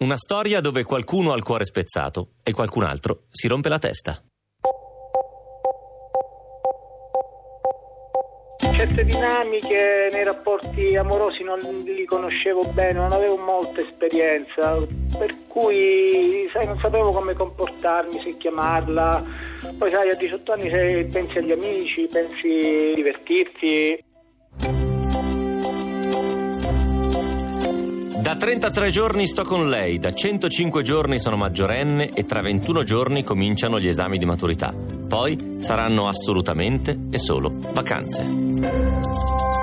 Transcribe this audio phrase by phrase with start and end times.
[0.00, 4.16] Una storia dove qualcuno ha il cuore spezzato e qualcun altro si rompe la testa.
[8.60, 14.76] Certe dinamiche nei rapporti amorosi non li conoscevo bene, non avevo molta esperienza,
[15.18, 19.24] per cui sai, non sapevo come comportarmi, se chiamarla.
[19.76, 24.04] Poi sai, a 18 anni se pensi agli amici, pensi a divertirti.
[28.28, 33.22] Da 33 giorni sto con lei, da 105 giorni sono maggiorenne e tra 21 giorni
[33.24, 34.70] cominciano gli esami di maturità.
[35.08, 39.57] Poi saranno assolutamente e solo vacanze.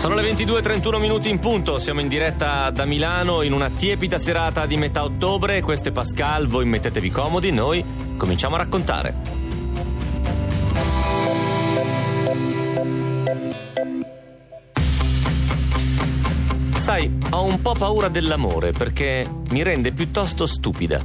[0.00, 4.64] Sono le 22.31 minuti in punto, siamo in diretta da Milano in una tiepida serata
[4.64, 5.60] di metà ottobre.
[5.60, 7.84] Questo è Pascal, voi mettetevi comodi, noi
[8.16, 9.14] cominciamo a raccontare.
[16.76, 21.04] Sai, ho un po' paura dell'amore perché mi rende piuttosto stupida.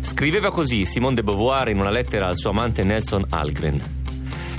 [0.00, 4.01] Scriveva così Simone de Beauvoir in una lettera al suo amante Nelson Algren.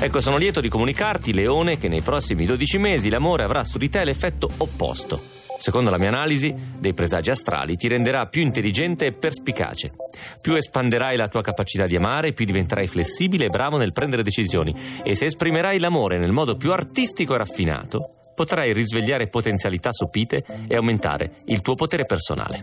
[0.03, 3.87] Ecco, sono lieto di comunicarti, Leone, che nei prossimi 12 mesi l'amore avrà su di
[3.87, 5.17] te l'effetto opposto.
[5.57, 9.93] Secondo la mia analisi dei presagi astrali ti renderà più intelligente e perspicace.
[10.41, 14.75] Più espanderai la tua capacità di amare, più diventerai flessibile e bravo nel prendere decisioni
[15.03, 20.75] e se esprimerai l'amore nel modo più artistico e raffinato, potrai risvegliare potenzialità sopite e
[20.75, 22.61] aumentare il tuo potere personale.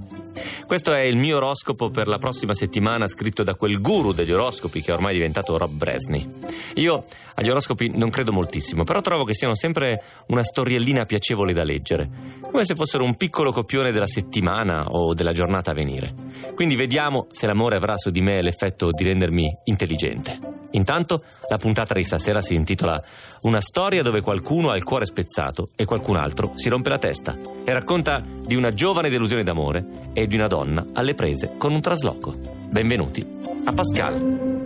[0.66, 4.80] Questo è il mio oroscopo per la prossima settimana scritto da quel guru degli oroscopi
[4.80, 6.28] che è ormai diventato Rob Bresney.
[6.74, 7.04] Io
[7.34, 12.08] agli oroscopi non credo moltissimo, però trovo che siano sempre una storiellina piacevole da leggere,
[12.42, 16.14] come se fossero un piccolo copione della settimana o della giornata a venire.
[16.54, 20.38] Quindi vediamo se l'amore avrà su di me l'effetto di rendermi intelligente.
[20.72, 23.02] Intanto la puntata di stasera si intitola
[23.42, 27.38] Una storia dove qualcuno ha il cuore spezzato e qualcun altro si rompe la testa
[27.64, 31.80] e racconta di una giovane delusione d'amore e di una donna alle prese con un
[31.80, 32.34] trasloco.
[32.68, 33.26] Benvenuti
[33.64, 34.59] a Pascal.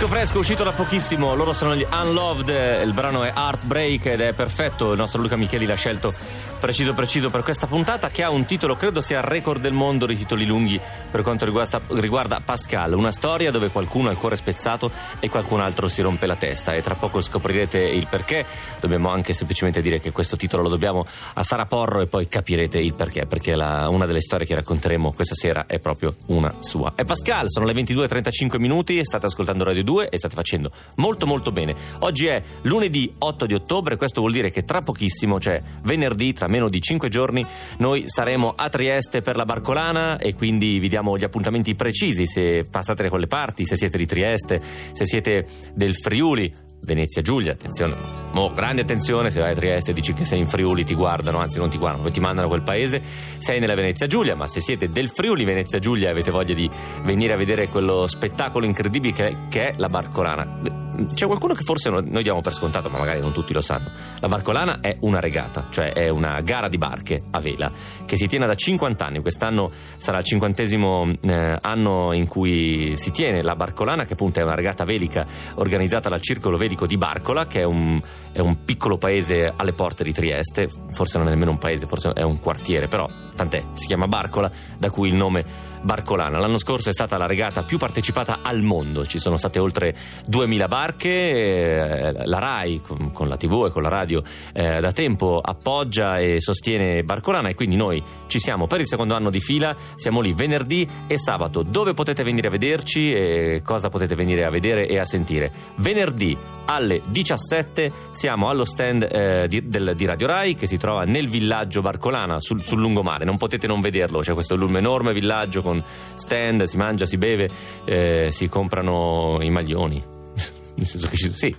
[0.00, 2.48] Fresco fresco uscito da pochissimo, loro sono gli Unloved,
[2.82, 6.14] il brano è Heartbreak ed è perfetto, il nostro Luca Micheli l'ha scelto
[6.60, 10.06] preciso preciso per questa puntata che ha un titolo, credo sia il record del mondo
[10.06, 10.78] di titoli lunghi
[11.10, 15.60] per quanto riguarda, riguarda, Pascal, una storia dove qualcuno ha il cuore spezzato e qualcun
[15.60, 18.44] altro si rompe la testa e tra poco scoprirete il perché,
[18.78, 22.78] dobbiamo anche semplicemente dire che questo titolo lo dobbiamo a Sara Porro e poi capirete
[22.78, 26.92] il perché, perché la, una delle storie che racconteremo questa sera è proprio una sua.
[26.94, 31.52] E Pascal, sono le 22.35 minuti, state ascoltando Radio 2 e state facendo molto molto
[31.52, 31.74] bene.
[32.00, 36.48] Oggi è lunedì 8 di ottobre, questo vuol dire che tra pochissimo, cioè venerdì, tra
[36.50, 37.46] meno di 5 giorni
[37.78, 42.64] noi saremo a Trieste per la Barcolana e quindi vi diamo gli appuntamenti precisi se
[42.68, 44.60] passate da quelle parti, se siete di Trieste,
[44.92, 46.68] se siete del Friuli.
[46.82, 47.94] Venezia Giulia, attenzione,
[48.32, 51.36] mo, grande attenzione se vai a Trieste e dici che sei in Friuli ti guardano,
[51.36, 53.02] anzi non ti guardano, poi ti mandano a quel paese,
[53.36, 56.68] sei nella Venezia Giulia, ma se siete del Friuli Venezia Giulia e avete voglia di
[57.04, 61.62] venire a vedere quello spettacolo incredibile che è, che è la Barcolana, c'è qualcuno che
[61.62, 63.88] forse noi diamo per scontato, ma magari non tutti lo sanno.
[64.20, 67.70] La Barcolana è una regata, cioè è una gara di barche a vela
[68.04, 69.20] che si tiene da 50 anni.
[69.20, 74.42] Quest'anno sarà il cinquantesimo eh, anno in cui si tiene la Barcolana, che appunto è
[74.42, 78.00] una regata velica organizzata dal Circolo Velico di Barcola, che è un,
[78.32, 80.68] è un piccolo paese alle porte di Trieste.
[80.90, 84.50] Forse non è nemmeno un paese, forse è un quartiere, però tant'è, si chiama Barcola,
[84.76, 86.38] da cui il nome Barcolana.
[86.38, 89.94] L'anno scorso è stata la regata più partecipata al mondo, ci sono state oltre
[90.26, 94.22] 2000 barche, eh, la RAI con, la TV e con la radio
[94.52, 99.14] eh, da tempo appoggia e sostiene Barcolana e quindi noi ci siamo per il secondo
[99.14, 101.62] anno di fila, siamo lì venerdì e sabato.
[101.62, 105.50] Dove potete venire a vederci e cosa potete venire a vedere e a sentire?
[105.76, 106.36] Venerdì
[106.66, 111.28] alle 17 siamo allo stand eh, di, del, di, Radio Rai che si trova nel
[111.28, 113.24] villaggio Barcolana sul, sul, lungomare.
[113.24, 115.69] Non potete non vederlo, c'è questo enorme villaggio con
[116.14, 117.48] stand, si mangia, si beve,
[117.84, 120.02] eh, si comprano i maglioni.
[120.76, 121.54] Nel senso che ci, sì.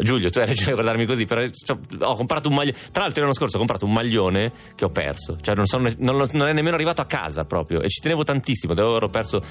[0.00, 1.42] Giulio, tu hai ragione a guardarmi così, però
[2.00, 2.76] ho comprato un maglione.
[2.90, 6.28] Tra l'altro, l'anno scorso ho comprato un maglione che ho perso, cioè non, sono, non,
[6.32, 9.42] non è nemmeno arrivato a casa proprio e ci tenevo tantissimo, devo averlo perso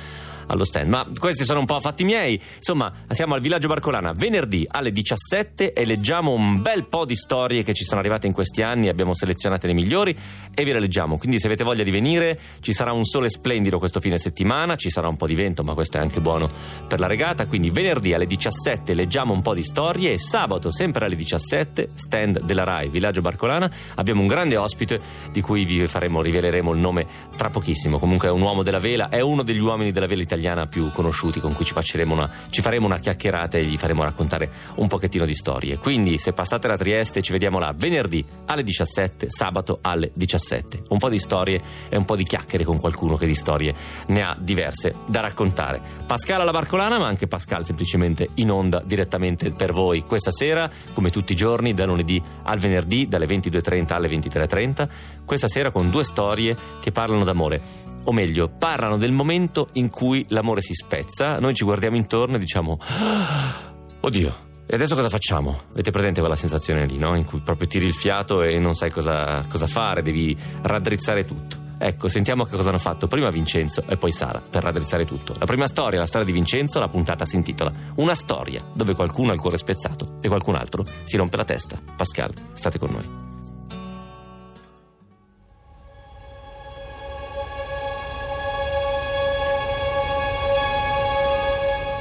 [0.51, 0.89] allo stand.
[0.89, 2.39] Ma questi sono un po' fatti miei.
[2.55, 7.63] Insomma, siamo al Villaggio Barcolana venerdì alle 17 e leggiamo un bel po' di storie
[7.63, 8.89] che ci sono arrivate in questi anni.
[8.89, 10.15] Abbiamo selezionate le migliori
[10.53, 11.17] e ve le leggiamo.
[11.17, 14.75] Quindi, se avete voglia di venire, ci sarà un sole splendido questo fine settimana.
[14.75, 16.49] Ci sarà un po' di vento, ma questo è anche buono
[16.87, 17.47] per la regata.
[17.47, 22.41] Quindi, venerdì alle 17 leggiamo un po' di storie e sabato, sempre alle 17, stand
[22.41, 23.69] della Rai Villaggio Barcolana.
[23.95, 24.99] Abbiamo un grande ospite
[25.31, 27.99] di cui vi faremo, riveleremo il nome tra pochissimo.
[27.99, 31.39] Comunque, è un uomo della vela, è uno degli uomini della vela italiana più conosciuti
[31.39, 31.73] con cui ci,
[32.05, 35.77] una, ci faremo una chiacchierata e gli faremo raccontare un pochettino di storie.
[35.77, 40.83] Quindi se passate da Trieste ci vediamo là venerdì alle 17, sabato alle 17.
[40.89, 43.73] Un po' di storie e un po' di chiacchiere con qualcuno che di storie
[44.07, 45.81] ne ha diverse da raccontare.
[46.05, 51.09] Pascal alla Barcolana, ma anche Pascal semplicemente in onda direttamente per voi questa sera, come
[51.09, 54.89] tutti i giorni, da lunedì al venerdì, dalle 22.30 alle 23.30.
[55.25, 60.25] Questa sera con due storie che parlano d'amore o meglio, parlano del momento in cui
[60.29, 64.35] l'amore si spezza, noi ci guardiamo intorno e diciamo, ah, oddio,
[64.65, 65.63] e adesso cosa facciamo?
[65.71, 67.15] Avete presente quella sensazione lì, no?
[67.15, 71.60] In cui proprio tiri il fiato e non sai cosa, cosa fare, devi raddrizzare tutto.
[71.83, 75.33] Ecco, sentiamo che cosa hanno fatto prima Vincenzo e poi Sara per raddrizzare tutto.
[75.39, 79.31] La prima storia, la storia di Vincenzo, la puntata si intitola Una storia dove qualcuno
[79.31, 81.81] ha il cuore spezzato e qualcun altro si rompe la testa.
[81.95, 83.29] Pascal, state con noi.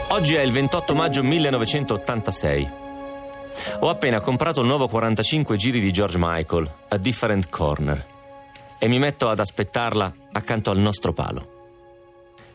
[0.09, 2.71] Oggi è il 28 maggio 1986.
[3.81, 8.19] Ho appena comprato il nuovo 45 giri di George Michael, A Different Corner,
[8.83, 11.59] e mi metto ad aspettarla accanto al nostro palo.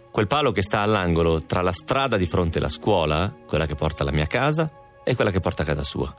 [0.10, 4.02] Quel palo che sta all'angolo tra la strada di fronte alla scuola, quella che porta
[4.02, 4.72] alla mia casa,
[5.04, 6.12] e quella che porta a casa sua.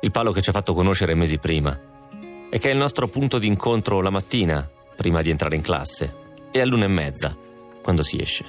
[0.00, 1.78] Il palo che ci ha fatto conoscere mesi prima,
[2.50, 6.16] e che è il nostro punto di incontro la mattina, prima di entrare in classe,
[6.50, 7.36] e all'una e mezza,
[7.80, 8.44] quando si esce.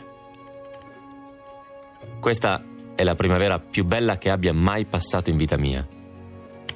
[2.19, 2.63] Questa
[2.95, 5.87] è la primavera più bella che abbia mai passato in vita mia.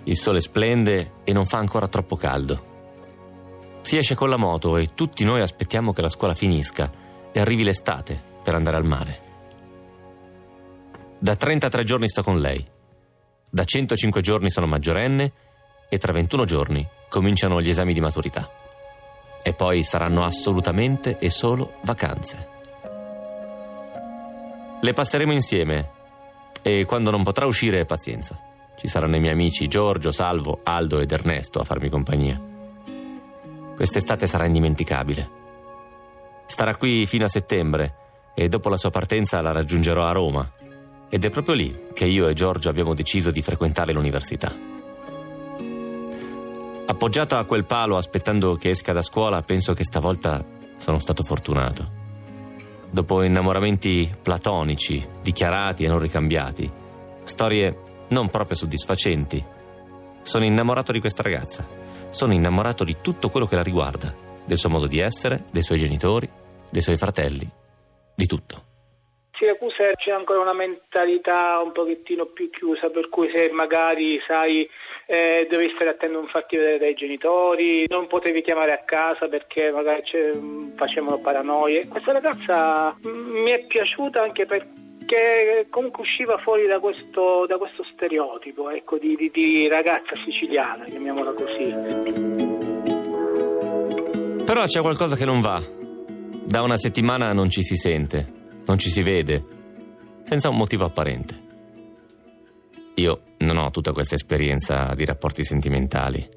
[0.04, 2.73] Il sole splende e non fa ancora troppo caldo.
[3.84, 6.90] Si esce con la moto e tutti noi aspettiamo che la scuola finisca
[7.34, 9.22] e arrivi l'estate per andare al mare.
[11.20, 12.66] Da 33 giorni sto con lei.
[13.50, 15.32] Da 105 giorni sono maggiorenne
[15.90, 18.50] e tra 21 giorni cominciano gli esami di maturità.
[19.44, 22.48] E poi saranno assolutamente e solo vacanze.
[24.82, 25.90] Le passeremo insieme
[26.62, 28.40] e quando non potrà uscire, pazienza.
[28.78, 32.53] Ci saranno i miei amici Giorgio, Salvo, Aldo ed Ernesto a farmi compagnia.
[33.76, 35.42] Quest'estate sarà indimenticabile.
[36.46, 37.96] Starà qui fino a settembre
[38.36, 40.52] e dopo la sua partenza la raggiungerò a Roma.
[41.10, 44.52] Ed è proprio lì che io e Giorgio abbiamo deciso di frequentare l'università.
[46.86, 50.44] Appoggiato a quel palo aspettando che esca da scuola, penso che stavolta
[50.78, 52.02] sono stato fortunato.
[52.90, 56.72] Dopo innamoramenti platonici, dichiarati e non ricambiati,
[57.24, 59.44] storie non proprio soddisfacenti,
[60.22, 61.83] sono innamorato di questa ragazza.
[62.14, 64.14] Sono innamorato di tutto quello che la riguarda,
[64.46, 66.30] del suo modo di essere, dei suoi genitori,
[66.70, 67.50] dei suoi fratelli,
[68.14, 68.62] di tutto.
[69.32, 74.70] Siracusa c'è ancora una mentalità un pochettino più chiusa, per cui se magari sai
[75.08, 79.28] eh, dovevi stare attento a non farti vedere dai genitori, non potevi chiamare a casa
[79.28, 80.04] perché magari
[80.76, 81.88] facevano paranoie.
[81.88, 84.83] Questa ragazza mi è piaciuta anche perché
[85.70, 91.34] comunque usciva fuori da questo, da questo stereotipo ecco, di, di, di ragazza siciliana, chiamiamola
[91.34, 92.82] così.
[94.46, 95.62] Però c'è qualcosa che non va.
[96.46, 98.28] Da una settimana non ci si sente,
[98.66, 99.44] non ci si vede,
[100.24, 101.42] senza un motivo apparente.
[102.96, 106.28] Io non ho tutta questa esperienza di rapporti sentimentali.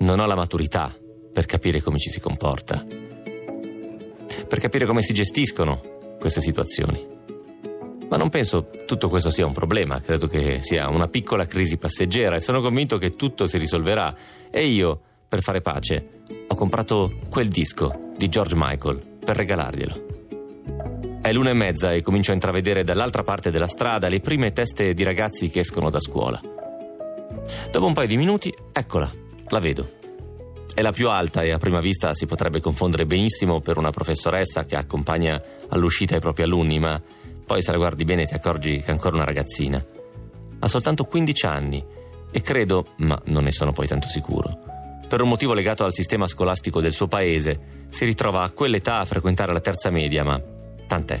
[0.00, 0.94] Non ho la maturità
[1.32, 2.84] per capire come ci si comporta,
[4.48, 5.80] per capire come si gestiscono
[6.18, 7.19] queste situazioni.
[8.10, 12.34] Ma non penso tutto questo sia un problema, credo che sia una piccola crisi passeggera
[12.34, 14.12] e sono convinto che tutto si risolverà.
[14.50, 20.08] E io, per fare pace, ho comprato quel disco di George Michael per regalarglielo.
[21.22, 24.92] È l'una e mezza e comincio a intravedere dall'altra parte della strada le prime teste
[24.92, 26.40] di ragazzi che escono da scuola.
[27.70, 29.08] Dopo un paio di minuti, eccola,
[29.50, 29.98] la vedo.
[30.74, 34.64] È la più alta e a prima vista si potrebbe confondere benissimo per una professoressa
[34.64, 37.00] che accompagna all'uscita i propri alunni, ma
[37.50, 39.84] poi se la guardi bene ti accorgi che è ancora una ragazzina.
[40.60, 41.84] Ha soltanto 15 anni
[42.30, 44.56] e credo, ma non ne sono poi tanto sicuro,
[45.08, 49.04] per un motivo legato al sistema scolastico del suo paese, si ritrova a quell'età a
[49.04, 50.40] frequentare la terza media, ma
[50.86, 51.20] tant'è.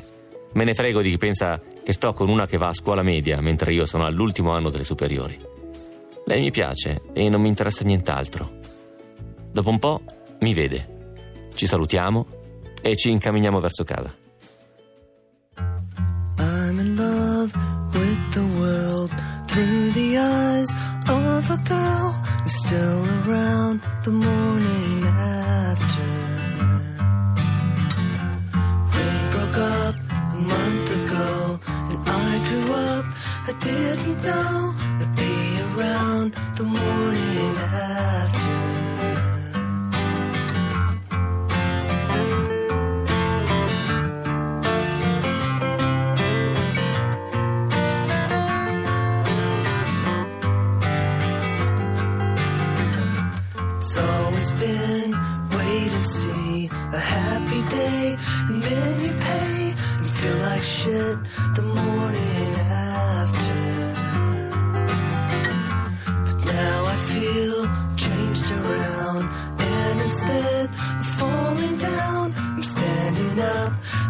[0.52, 3.40] Me ne frego di chi pensa che sto con una che va a scuola media
[3.40, 5.36] mentre io sono all'ultimo anno delle superiori.
[6.26, 8.52] Lei mi piace e non mi interessa nient'altro.
[9.50, 10.00] Dopo un po'
[10.42, 11.46] mi vede.
[11.52, 12.26] Ci salutiamo
[12.80, 14.19] e ci incamminiamo verso casa.
[17.54, 19.10] Love with the world
[19.48, 20.70] through the eyes
[21.08, 26.10] of a girl who's still around the morning after.
[28.94, 33.04] We broke up a month ago, and I grew up.
[33.48, 38.79] I didn't know I'd be around the morning after.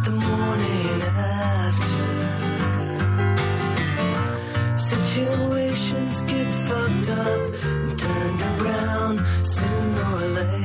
[0.04, 2.06] the morning after.
[4.76, 10.60] Situations get fucked up and turned around sooner or later.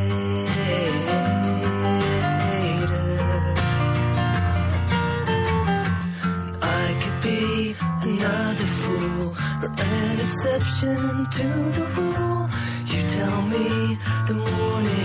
[6.61, 7.75] I could be
[8.09, 11.47] another fool or an exception to
[11.77, 12.49] the rule.
[12.91, 13.97] You tell me
[14.27, 15.04] the morning.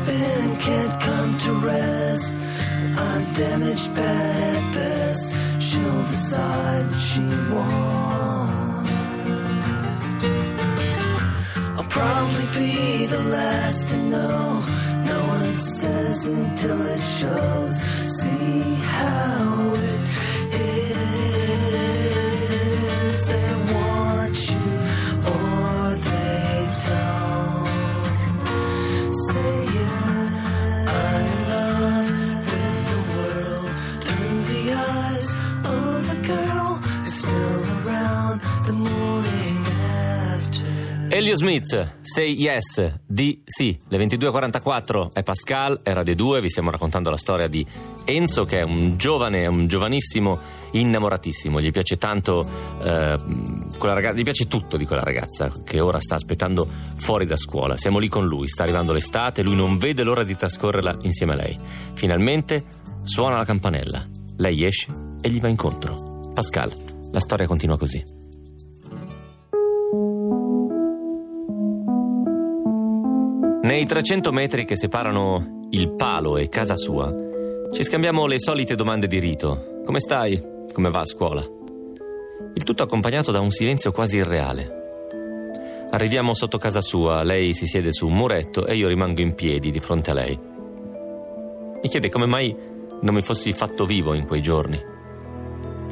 [0.00, 2.40] Spin can't come to rest.
[3.06, 5.34] I'm damaged bad at best.
[5.66, 8.80] She'll decide what she wants.
[11.76, 14.62] I'll probably be the last to know.
[15.12, 17.74] No one says until it shows.
[18.18, 18.62] See
[18.96, 20.00] how it
[41.30, 46.72] Elio Smith, Say Yes, di sì, le 22.44 è Pascal, è Radio 2, vi stiamo
[46.72, 47.64] raccontando la storia di
[48.04, 50.40] Enzo che è un giovane, un giovanissimo
[50.72, 52.44] innamoratissimo, gli piace tanto,
[52.82, 53.16] eh,
[53.78, 58.00] ragazza, gli piace tutto di quella ragazza che ora sta aspettando fuori da scuola, siamo
[58.00, 61.56] lì con lui, sta arrivando l'estate, lui non vede l'ora di trascorrerla insieme a lei.
[61.92, 62.64] Finalmente
[63.04, 64.04] suona la campanella,
[64.38, 66.32] lei esce e gli va incontro.
[66.34, 66.72] Pascal,
[67.12, 68.19] la storia continua così.
[73.70, 77.08] Nei 300 metri che separano il palo e casa sua,
[77.72, 79.82] ci scambiamo le solite domande di rito.
[79.84, 80.42] Come stai?
[80.72, 81.40] Come va a scuola?
[82.54, 85.86] Il tutto accompagnato da un silenzio quasi irreale.
[85.92, 89.70] Arriviamo sotto casa sua, lei si siede su un muretto e io rimango in piedi
[89.70, 90.36] di fronte a lei.
[91.80, 92.52] Mi chiede come mai
[93.02, 94.82] non mi fossi fatto vivo in quei giorni.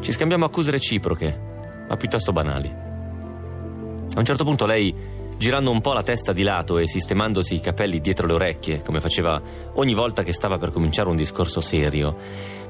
[0.00, 1.40] Ci scambiamo accuse reciproche,
[1.88, 2.68] ma piuttosto banali.
[2.68, 4.92] A un certo punto lei,
[5.38, 9.00] girando un po' la testa di lato e sistemandosi i capelli dietro le orecchie, come
[9.00, 9.40] faceva
[9.74, 12.16] ogni volta che stava per cominciare un discorso serio,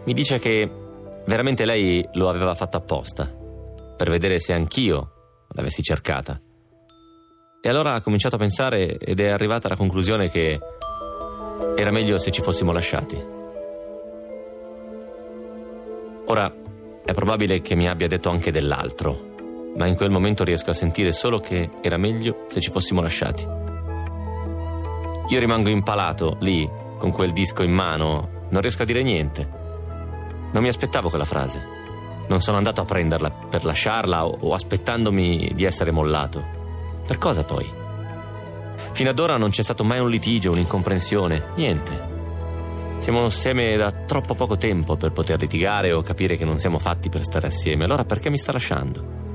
[0.05, 0.71] mi dice che
[1.27, 3.25] veramente lei lo aveva fatto apposta,
[3.97, 5.13] per vedere se anch'io
[5.53, 6.41] l'avessi cercata.
[7.61, 10.61] E allora ha cominciato a pensare ed è arrivata alla conclusione che
[11.75, 13.17] era meglio se ci fossimo lasciati.
[16.27, 16.55] Ora,
[17.05, 19.28] è probabile che mi abbia detto anche dell'altro,
[19.79, 23.47] ma in quel momento riesco a sentire solo che era meglio se ci fossimo lasciati.
[25.29, 26.69] Io rimango impalato lì,
[26.99, 29.49] con quel disco in mano, non riesco a dire niente.
[30.51, 31.77] Non mi aspettavo quella frase.
[32.27, 36.43] Non sono andato a prenderla per lasciarla o, o aspettandomi di essere mollato.
[37.07, 37.71] Per cosa poi?
[38.93, 42.17] Fino ad ora non c'è stato mai un litigio, un'incomprensione, niente.
[42.99, 47.09] Siamo assieme da troppo poco tempo per poter litigare o capire che non siamo fatti
[47.09, 47.85] per stare assieme.
[47.85, 49.28] Allora perché mi sta lasciando?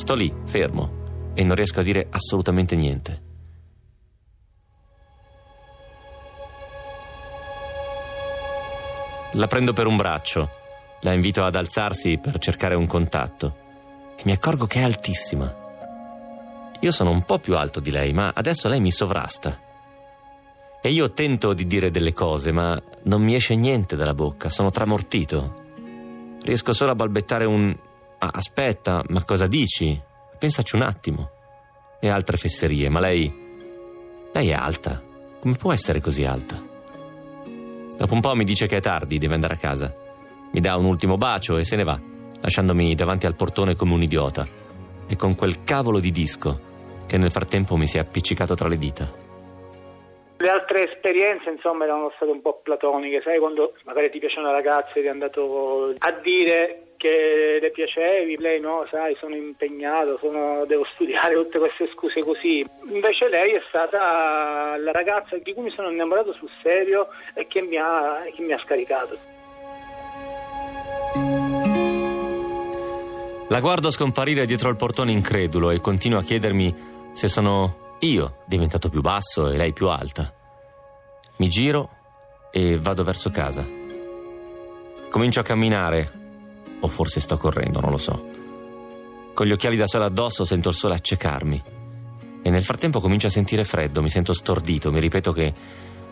[0.00, 3.22] Sto lì, fermo, e non riesco a dire assolutamente niente.
[9.32, 10.50] La prendo per un braccio,
[11.02, 13.56] la invito ad alzarsi per cercare un contatto
[14.16, 15.54] e mi accorgo che è altissima.
[16.80, 19.60] Io sono un po' più alto di lei, ma adesso lei mi sovrasta.
[20.80, 24.70] E io tento di dire delle cose, ma non mi esce niente dalla bocca, sono
[24.70, 25.52] tramortito.
[26.42, 27.76] Riesco solo a balbettare un
[28.20, 29.98] ah, aspetta, ma cosa dici?
[30.38, 31.30] Pensaci un attimo.
[32.00, 33.32] E altre fesserie, ma lei.
[34.32, 35.02] Lei è alta.
[35.40, 36.60] Come può essere così alta?
[37.96, 39.94] Dopo un po' mi dice che è tardi, deve andare a casa.
[40.52, 42.00] Mi dà un ultimo bacio e se ne va,
[42.40, 44.46] lasciandomi davanti al portone come un idiota.
[45.06, 46.68] E con quel cavolo di disco
[47.06, 49.12] che nel frattempo mi si è appiccicato tra le dita.
[50.36, 54.52] Le altre esperienze, insomma, erano state un po' platoniche, sai, quando magari ti piace una
[54.52, 60.18] ragazza e ti è andato a dire che le piacevi, lei no, sai, sono impegnato,
[60.18, 62.62] sono, devo studiare, tutte queste scuse così.
[62.90, 67.62] Invece lei è stata la ragazza di cui mi sono innamorato sul serio e che
[67.62, 69.16] mi ha, che mi ha scaricato.
[73.48, 76.74] La guardo scomparire dietro il portone incredulo e continuo a chiedermi
[77.12, 80.30] se sono io diventato più basso e lei più alta.
[81.38, 81.88] Mi giro
[82.52, 83.66] e vado verso casa.
[85.08, 86.19] Comincio a camminare,
[86.80, 88.28] o forse sto correndo, non lo so.
[89.34, 91.62] Con gli occhiali da sole addosso sento il sole accecarmi.
[92.42, 95.54] E nel frattempo comincio a sentire freddo, mi sento stordito, mi ripeto che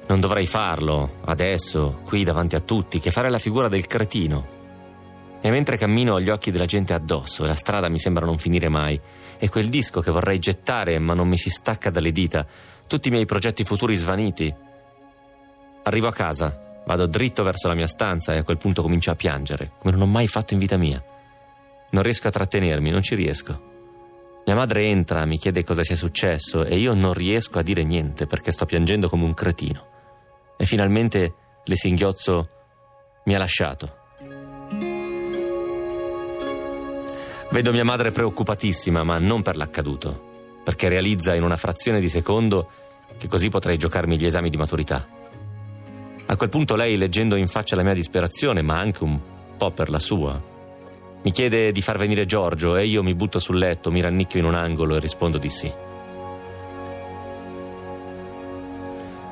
[0.06, 4.56] non dovrei farlo, adesso, qui davanti a tutti, che fare la figura del cretino.
[5.40, 8.38] E mentre cammino ho gli occhi della gente addosso e la strada mi sembra non
[8.38, 9.00] finire mai.
[9.38, 12.46] E quel disco che vorrei gettare ma non mi si stacca dalle dita.
[12.86, 14.52] Tutti i miei progetti futuri svaniti.
[15.84, 19.14] Arrivo a casa, vado dritto verso la mia stanza e a quel punto comincio a
[19.14, 21.04] piangere, come non ho mai fatto in vita mia.
[21.90, 23.66] Non riesco a trattenermi, non ci riesco.
[24.46, 28.26] Mia madre entra, mi chiede cosa sia successo e io non riesco a dire niente
[28.26, 29.86] perché sto piangendo come un cretino.
[30.56, 32.48] E finalmente le singhiozzo
[33.24, 33.96] mi ha lasciato.
[37.50, 42.70] Vedo mia madre preoccupatissima, ma non per l'accaduto, perché realizza in una frazione di secondo
[43.18, 45.17] che così potrei giocarmi gli esami di maturità.
[46.30, 49.18] A quel punto lei, leggendo in faccia la mia disperazione, ma anche un
[49.56, 50.38] po' per la sua,
[51.22, 54.44] mi chiede di far venire Giorgio e io mi butto sul letto, mi rannicchio in
[54.44, 55.72] un angolo e rispondo di sì.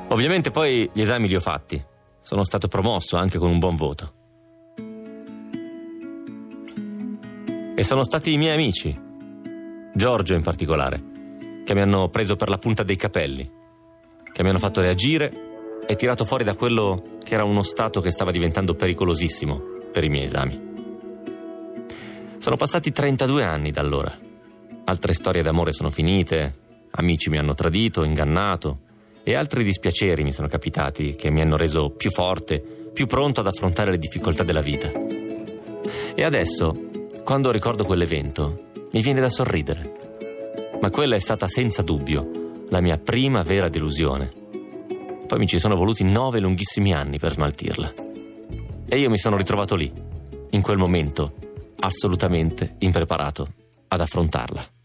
[0.07, 1.79] Ovviamente poi gli esami li ho fatti.
[2.19, 4.13] Sono stato promosso anche con un buon voto.
[7.75, 8.99] E sono stati i miei amici,
[9.93, 10.99] Giorgio in particolare,
[11.63, 13.47] che mi hanno preso per la punta dei capelli,
[14.31, 15.46] che mi hanno fatto reagire
[15.85, 19.61] e tirato fuori da quello che era uno stato che stava diventando pericolosissimo
[19.91, 20.65] per i miei esami.
[22.37, 24.17] Sono passati 32 anni da allora.
[24.85, 26.55] Altre storie d'amore sono finite,
[26.91, 28.79] amici mi hanno tradito, ingannato
[29.23, 32.59] e altri dispiaceri mi sono capitati che mi hanno reso più forte,
[32.93, 34.89] più pronto ad affrontare le difficoltà della vita.
[36.15, 36.87] E adesso
[37.27, 39.91] quando ricordo quell'evento, mi viene da sorridere.
[40.79, 44.36] Ma quella è stata senza dubbio la mia prima vera delusione.
[45.27, 47.93] Poi mi ci sono voluti nove lunghissimi anni per smaltirla.
[48.87, 49.91] E io mi sono ritrovato lì,
[50.51, 51.33] in quel momento,
[51.81, 53.47] assolutamente impreparato
[53.89, 54.76] ad affrontarla.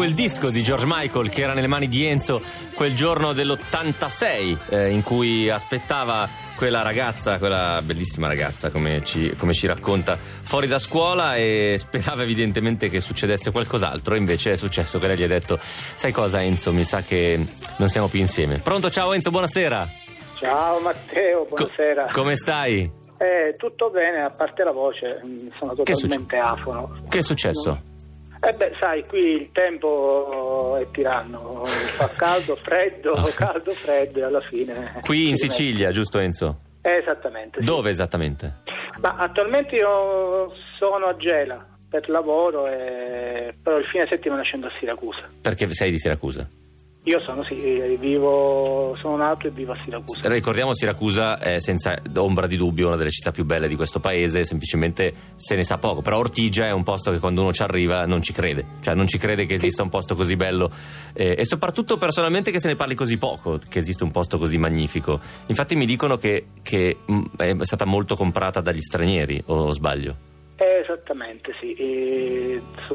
[0.00, 2.40] Quel disco di George Michael che era nelle mani di Enzo
[2.74, 9.52] quel giorno dell'86 eh, in cui aspettava quella ragazza, quella bellissima ragazza come ci, come
[9.52, 14.16] ci racconta, fuori da scuola e sperava evidentemente che succedesse qualcos'altro.
[14.16, 16.72] Invece è successo che lei gli ha detto: Sai cosa, Enzo?
[16.72, 17.38] Mi sa che
[17.76, 18.60] non siamo più insieme.
[18.60, 19.86] Pronto, ciao Enzo, buonasera.
[20.38, 22.08] Ciao Matteo, Co- buonasera.
[22.10, 22.90] come stai?
[23.18, 26.90] Eh, tutto bene, a parte la voce, mm, sono Che totalmente afono.
[27.06, 27.98] Che è successo?
[28.42, 34.40] Eh beh, sai, qui il tempo è tiranno, fa caldo, freddo, caldo, freddo e alla
[34.40, 35.00] fine...
[35.02, 35.36] Qui in.
[35.36, 36.60] Sicilia, giusto Enzo?
[36.80, 37.58] Eh, esattamente.
[37.58, 37.64] sì.
[37.64, 38.62] Dove esattamente?
[39.02, 43.54] Ma attualmente io sono a Gela per lavoro, e...
[43.62, 45.28] però il fine settimana scendo a Siracusa.
[45.40, 46.48] Perché sei di Siracusa.
[47.04, 47.54] Io sono, sì,
[47.98, 50.20] vivo, sono nato e vivo a Siracusa.
[50.28, 54.44] Ricordiamo Siracusa è senza ombra di dubbio una delle città più belle di questo paese,
[54.44, 58.04] semplicemente se ne sa poco, però Ortigia è un posto che quando uno ci arriva
[58.04, 60.70] non ci crede, cioè non ci crede che esista un posto così bello
[61.14, 64.58] eh, e soprattutto personalmente che se ne parli così poco, che esiste un posto così
[64.58, 65.20] magnifico.
[65.46, 70.29] Infatti mi dicono che, che, mh, è stata molto comprata dagli stranieri, o sbaglio?
[70.60, 71.72] Eh, esattamente, sì.
[71.72, 72.94] E su-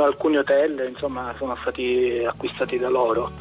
[0.00, 3.32] alcuni hotel, insomma, sono stati acquistati da loro.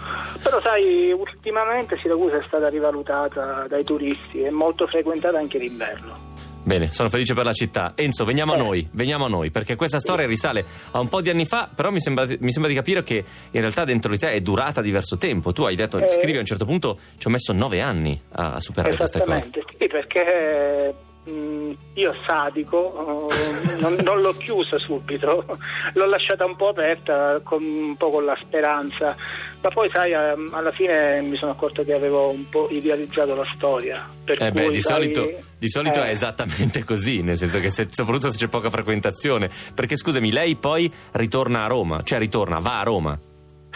[0.41, 6.33] Però, sai, ultimamente Siracusa è stata rivalutata dai turisti, è molto frequentata anche d'inverno.
[6.63, 7.91] Bene, sono felice per la città.
[7.95, 8.59] Enzo, veniamo a Eh.
[8.59, 11.91] noi, veniamo a noi, perché questa storia risale a un po' di anni fa, però
[11.91, 13.17] mi sembra, mi sembra di capire che
[13.51, 15.51] in realtà dentro di te è durata diverso tempo.
[15.51, 16.07] Tu hai detto, Eh.
[16.07, 19.31] scrivi a un certo punto, ci ho messo nove anni a superare queste cose.
[19.35, 20.93] Esattamente, sì, perché
[21.25, 25.45] mh, io sadico eh, non, non l'ho chiusa subito,
[25.93, 29.15] l'ho lasciata un po' aperta, con, un po' con la speranza,
[29.61, 33.47] ma poi sai, ehm, alla fine mi sono accorto che avevo un po' idealizzato la
[33.55, 34.07] storia.
[34.25, 37.88] Eh beh, di sai, solito, di solito eh, è esattamente così, nel senso che se-
[37.89, 39.49] soprattutto se c'è poca frequentazione.
[39.73, 43.19] Perché scusami, lei poi ritorna a Roma, cioè ritorna, va a Roma.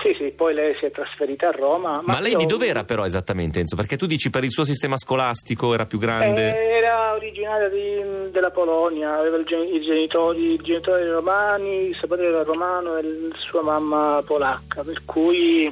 [0.01, 2.01] Sì, sì, poi lei si è trasferita a Roma.
[2.03, 3.75] Ma, lei di io- dove era però esattamente, Enzo?
[3.75, 6.57] Perché tu dici per il suo sistema scolastico era più grande.
[6.57, 12.07] Eh, era originaria di- della Polonia, aveva il gen- i, genitori, i genitori romani, suo
[12.07, 13.03] padre era romano e
[13.49, 15.67] sua mamma polacca, per cui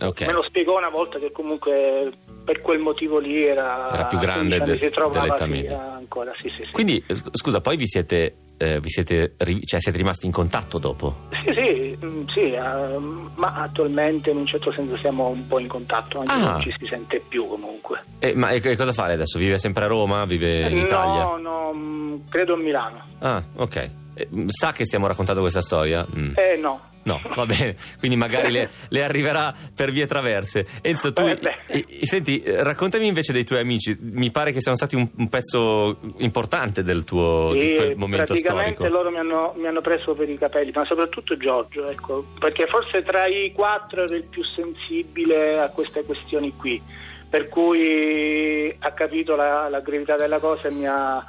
[0.00, 0.26] ok.
[0.26, 2.10] me lo spiegò una volta che comunque
[2.44, 5.92] per quel motivo lì era, Era più grande 15 anni de- si trovava dell'età media.
[5.94, 6.70] ancora, sì, sì, sì.
[6.72, 10.78] Quindi, eh, sc- scusa, poi vi siete, eh, vi siete, cioè, siete rimasti in contatto
[10.78, 11.26] dopo?
[11.30, 12.98] Sì, sì, mm, sì, eh,
[13.36, 16.50] ma attualmente in un certo senso siamo un po' in contatto, anche se Ah.
[16.52, 18.02] non ci si sente più comunque.
[18.18, 19.38] Eh, ma e- cosa fa lei adesso?
[19.38, 20.24] Vive sempre a Roma?
[20.24, 21.22] Vive in Italia?
[21.22, 23.02] No, no, mm, credo a Milano.
[23.20, 23.90] Ah, ok.
[24.18, 26.06] Eh, sa che stiamo raccontando questa storia?
[26.16, 26.32] Mm.
[26.36, 26.86] Eh no.
[27.04, 30.66] No, va bene, quindi magari le, le arriverà per vie traverse.
[30.82, 33.96] Enzo, tu, Eh, i- i- senti, eh, raccontami invece dei tuoi amici.
[33.98, 38.74] Mi pare che siano stati un, un pezzo importante del tuo Sì, quel momento praticamente
[38.74, 38.94] storico.
[38.94, 43.02] loro mi hanno, mi hanno preso per i capelli, ma soprattutto Giorgio, ecco, perché forse
[43.02, 46.82] tra i quattro ero il più sensibile a queste questioni qui,
[47.30, 51.24] per cui ha capito la, la gravità della cosa e mi ha,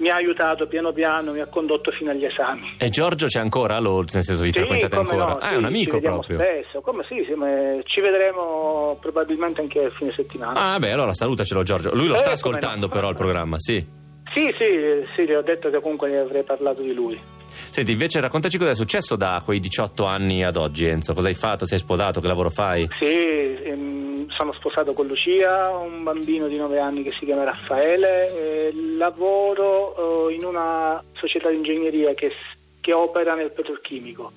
[0.00, 2.74] mi ha aiutato piano piano, mi ha condotto fino agli esami.
[2.78, 3.78] E Giorgio c'è ancora?
[3.78, 5.24] Lo, nel senso, vi Sì, frequentate ancora?
[5.24, 6.38] no, ah, sì, è un amico proprio.
[6.38, 7.48] Spesso, come sì, sì, ma
[7.84, 10.72] ci vedremo probabilmente anche a fine settimana.
[10.74, 11.94] Ah, beh, allora salutacelo Giorgio.
[11.94, 12.92] Lui lo Eh, sta ascoltando no.
[12.92, 13.84] però il programma, sì.
[14.32, 17.18] Sì, sì, sì, le ho detto che comunque ne avrei parlato di lui.
[17.70, 21.14] Senti, invece raccontaci cosa è successo da quei 18 anni ad oggi, Enzo.
[21.14, 21.66] Cosa hai fatto?
[21.66, 22.20] Sei sposato?
[22.20, 22.88] Che lavoro fai?
[22.98, 23.06] Sì,
[23.64, 28.72] ehm, sono sposato con Lucia, ho un bambino di 9 anni che si chiama Raffaele,
[28.96, 32.32] lavoro eh, in una società di ingegneria che,
[32.80, 34.32] che opera nel petrolchimico.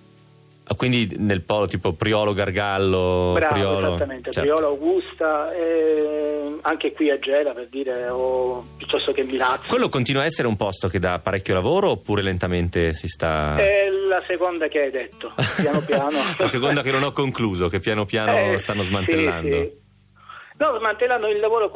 [0.65, 3.88] Ah, Quindi nel polo tipo Priolo, Gargallo, Bravo, Priolo.
[3.88, 4.54] esattamente, certo.
[4.54, 9.65] Priolo, Augusta, eh, anche qui a Gela per dire, o piuttosto che Milazzo.
[9.67, 13.58] Quello continua a essere un posto che dà parecchio lavoro oppure lentamente si sta...
[13.58, 16.17] È la seconda che hai detto, piano piano.
[16.38, 19.52] La seconda che non ho concluso, che piano piano Eh, stanno sì, smantellando.
[19.56, 19.82] sì.
[20.58, 21.69] No, smantellando il lavoro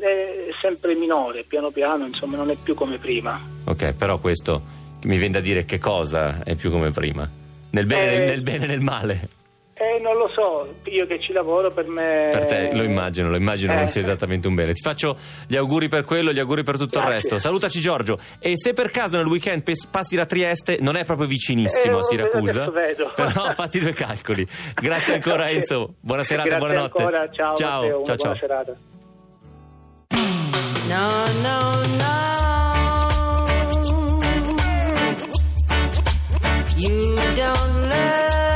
[0.00, 3.40] è sempre minore, piano piano, insomma, non è più come prima.
[3.64, 4.62] Ok, però questo
[5.04, 7.28] mi viene da dire che cosa è più come prima.
[7.70, 9.28] Nel bene, Eh, nel bene e nel male.
[9.80, 12.30] Eh, non lo so, io che ci lavoro per me...
[12.32, 13.86] Per te lo immagino, lo immagino non Eh.
[13.88, 14.72] sia esattamente un bene.
[14.72, 17.14] Ti faccio gli auguri per quello, gli auguri per tutto il Grazie.
[17.30, 17.38] resto.
[17.38, 18.18] Salutaci Giorgio.
[18.40, 22.02] E se per caso nel weekend passi da Trieste, non è proprio vicinissimo Eh, a
[22.02, 22.70] Siracusa.
[22.70, 23.12] vedo.
[23.14, 24.44] Però fatti due calcoli.
[24.74, 25.54] Grazie ancora Grazie.
[25.54, 25.94] Enzo.
[26.00, 26.98] Buona serata, Grazie buonanotte.
[27.02, 28.36] ancora, ciao, ciao, Matteo, ciao, buona ciao.
[28.36, 28.76] serata.
[30.88, 32.16] No, no, no.
[36.76, 38.47] You don't love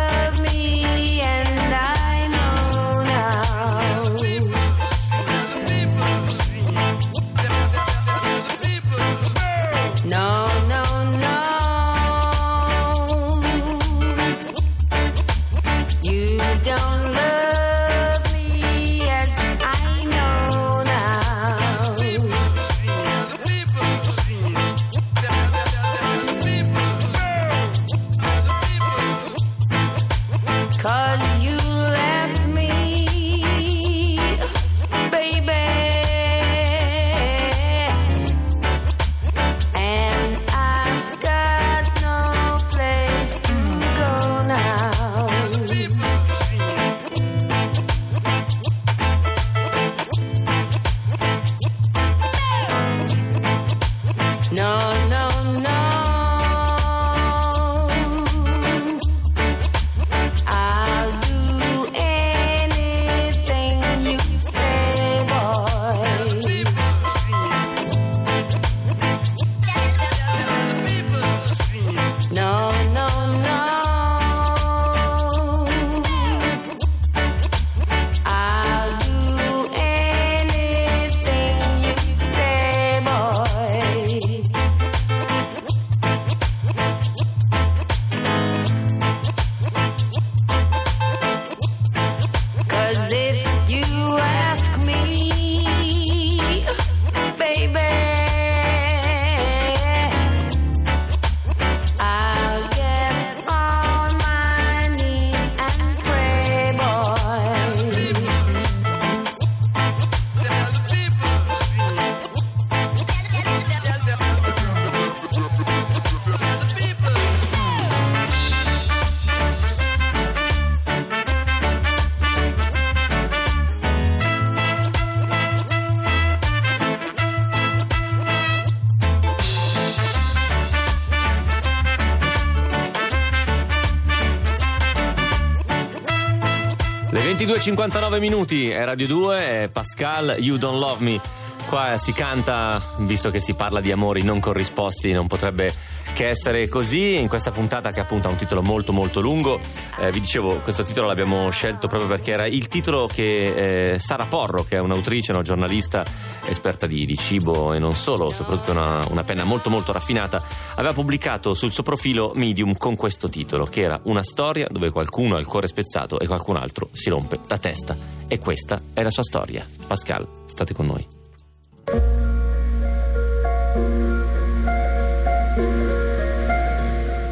[137.45, 141.21] 22.59 minuti, è Radio 2, è Pascal, You Don't Love Me.
[141.67, 145.75] Qua si canta, visto che si parla di amori non corrisposti, non potrebbe
[146.15, 147.19] che essere così.
[147.19, 149.59] In questa puntata che appunto ha un titolo molto molto lungo,
[149.99, 154.27] eh, vi dicevo, questo titolo l'abbiamo scelto proprio perché era il titolo che eh, Sara
[154.27, 156.05] Porro, che è un'autrice, una giornalista
[156.45, 160.41] esperta di, di cibo e non solo, soprattutto una, una penna molto molto raffinata,
[160.83, 165.37] aveva pubblicato sul suo profilo Medium con questo titolo, che era una storia dove qualcuno
[165.37, 167.97] ha il cuore spezzato e qualcun altro si rompe la testa.
[168.27, 169.65] E questa è la sua storia.
[169.87, 171.07] Pascal, state con noi.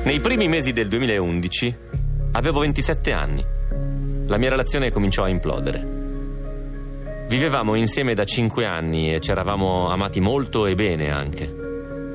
[0.04, 1.76] Nei primi mesi del 2011
[2.32, 3.44] avevo 27 anni.
[4.26, 5.98] La mia relazione cominciò a implodere.
[7.28, 11.59] Vivevamo insieme da 5 anni e ci eravamo amati molto e bene anche.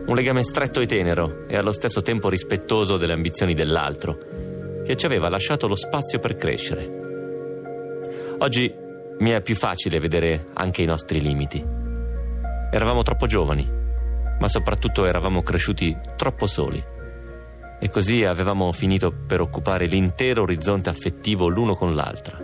[0.08, 4.20] Un legame stretto e tenero e allo stesso tempo rispettoso delle ambizioni dell'altro,
[4.86, 8.04] che ci aveva lasciato lo spazio per crescere.
[8.38, 8.72] Oggi
[9.18, 11.60] mi è più facile vedere anche i nostri limiti.
[12.72, 13.68] Eravamo troppo giovani,
[14.39, 16.84] ma soprattutto eravamo cresciuti troppo soli.
[17.80, 22.38] E così avevamo finito per occupare l'intero orizzonte affettivo l'uno con l'altra.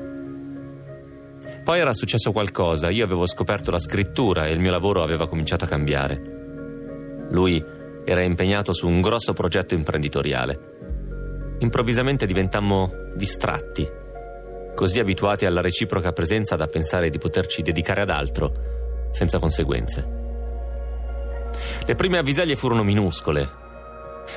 [1.64, 5.66] Poi era successo qualcosa, io avevo scoperto la scrittura e il mio lavoro aveva cominciato
[5.66, 6.41] a cambiare.
[7.32, 7.64] Lui
[8.06, 11.58] era impegnato su un grosso progetto imprenditoriale.
[11.60, 13.88] Improvvisamente diventammo distratti,
[14.74, 20.20] così abituati alla reciproca presenza da pensare di poterci dedicare ad altro, senza conseguenze.
[21.86, 23.60] Le prime avvisaglie furono minuscole.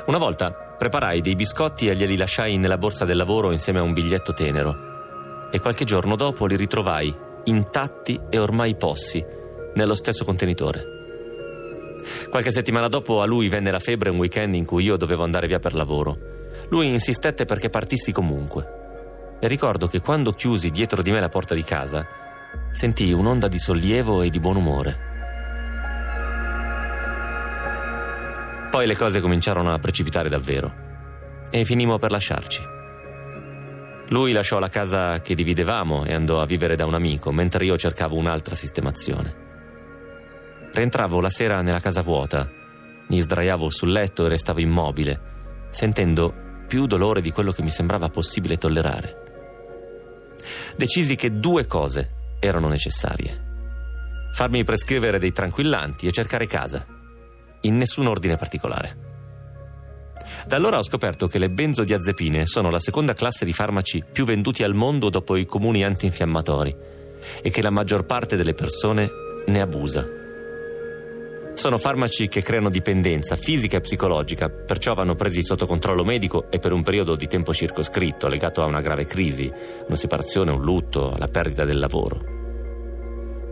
[0.07, 3.93] Una volta Preparai dei biscotti e glieli lasciai nella borsa del lavoro insieme a un
[3.93, 5.49] biglietto tenero.
[5.51, 9.25] E qualche giorno dopo li ritrovai, intatti e ormai possi,
[9.75, 10.94] nello stesso contenitore.
[12.31, 15.47] Qualche settimana dopo a lui venne la febbre un weekend in cui io dovevo andare
[15.47, 16.19] via per lavoro.
[16.69, 19.37] Lui insistette perché partissi comunque.
[19.41, 22.07] E ricordo che quando chiusi dietro di me la porta di casa,
[22.71, 25.13] sentii un'onda di sollievo e di buon umore.
[28.71, 30.73] Poi le cose cominciarono a precipitare davvero
[31.51, 32.61] e finimmo per lasciarci.
[34.09, 37.77] Lui lasciò la casa che dividevamo e andò a vivere da un amico, mentre io
[37.77, 39.54] cercavo un'altra sistemazione.
[40.75, 42.51] Rientravo la sera nella casa vuota,
[43.07, 45.21] mi sdraiavo sul letto e restavo immobile,
[45.71, 46.35] sentendo
[46.67, 49.23] più dolore di quello che mi sembrava possibile tollerare.
[50.77, 53.43] Decisi che due cose erano necessarie.
[54.33, 56.85] Farmi prescrivere dei tranquillanti e cercare casa,
[57.61, 58.97] in nessun ordine particolare.
[60.45, 64.65] Da allora ho scoperto che le benzodiazepine sono la seconda classe di farmaci più venduti
[64.65, 66.75] al mondo dopo i comuni antinfiammatori
[67.43, 69.09] e che la maggior parte delle persone
[69.47, 70.23] ne abusa.
[71.55, 76.59] Sono farmaci che creano dipendenza fisica e psicologica, perciò vanno presi sotto controllo medico e
[76.59, 79.51] per un periodo di tempo circoscritto, legato a una grave crisi,
[79.87, 82.21] una separazione, un lutto, la perdita del lavoro.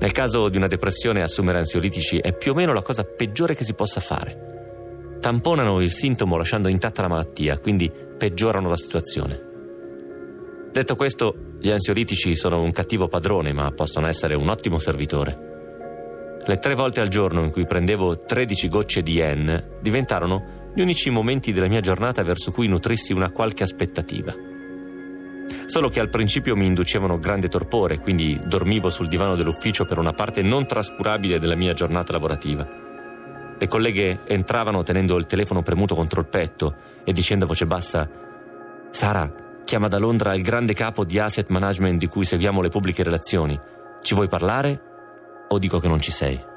[0.00, 3.62] Nel caso di una depressione, assumere ansiolitici è più o meno la cosa peggiore che
[3.62, 5.16] si possa fare.
[5.20, 7.88] Tamponano il sintomo lasciando intatta la malattia, quindi
[8.18, 9.40] peggiorano la situazione.
[10.72, 15.51] Detto questo, gli ansiolitici sono un cattivo padrone, ma possono essere un ottimo servitore.
[16.44, 21.08] Le tre volte al giorno in cui prendevo 13 gocce di N diventarono gli unici
[21.08, 24.34] momenti della mia giornata verso cui nutrissi una qualche aspettativa.
[25.66, 30.12] Solo che al principio mi inducevano grande torpore, quindi dormivo sul divano dell'ufficio per una
[30.12, 32.68] parte non trascurabile della mia giornata lavorativa.
[33.56, 36.74] Le colleghe entravano tenendo il telefono premuto contro il petto
[37.04, 38.10] e dicendo a voce bassa:
[38.90, 39.32] Sara,
[39.64, 43.58] chiama da Londra il grande capo di asset management di cui seguiamo le pubbliche relazioni.
[44.02, 44.90] Ci vuoi parlare?
[45.52, 46.51] O dico che non ci sei?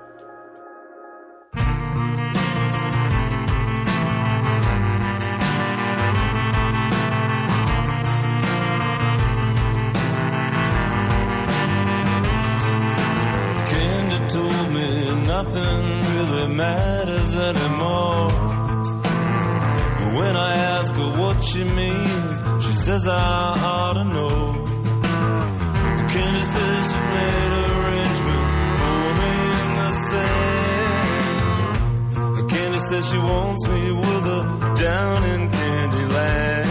[33.35, 34.45] Wants me with her
[34.75, 36.69] down in Candyland.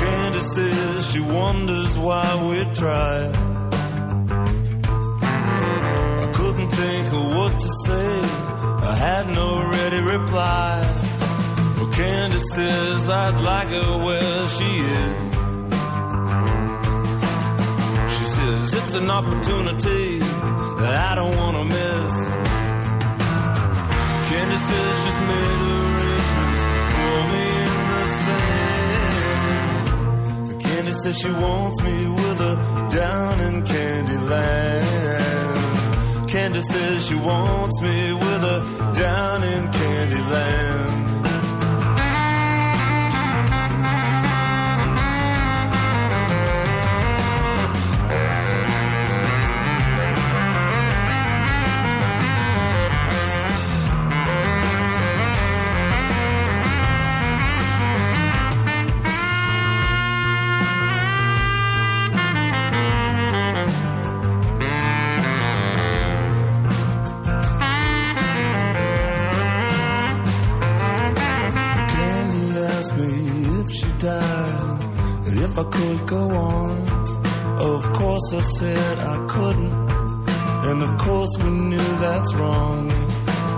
[0.00, 3.32] Candy says she wonders why we tried.
[6.24, 8.10] I couldn't think of what to say.
[8.90, 10.70] I had no ready reply.
[11.76, 15.23] Well, Candy says I'd like her where she is.
[18.96, 22.10] An opportunity that I don't want to miss.
[24.28, 26.60] Candy says she's made arrangements
[26.94, 29.90] for me in the sand.
[30.62, 32.56] Candy says she wants me with her
[32.90, 34.78] down in Candyland.
[36.28, 41.13] Candy says she wants me with her down in Candyland.
[75.54, 76.88] If I could go on.
[77.58, 79.74] Of course I said I couldn't,
[80.68, 82.88] and of course we knew that's wrong.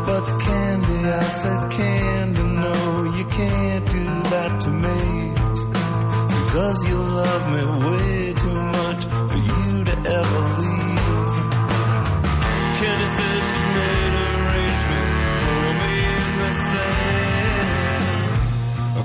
[0.06, 2.76] But Candy, I said, Candy, no,
[3.16, 5.00] you can't do that to me.
[6.32, 8.25] Because you love me way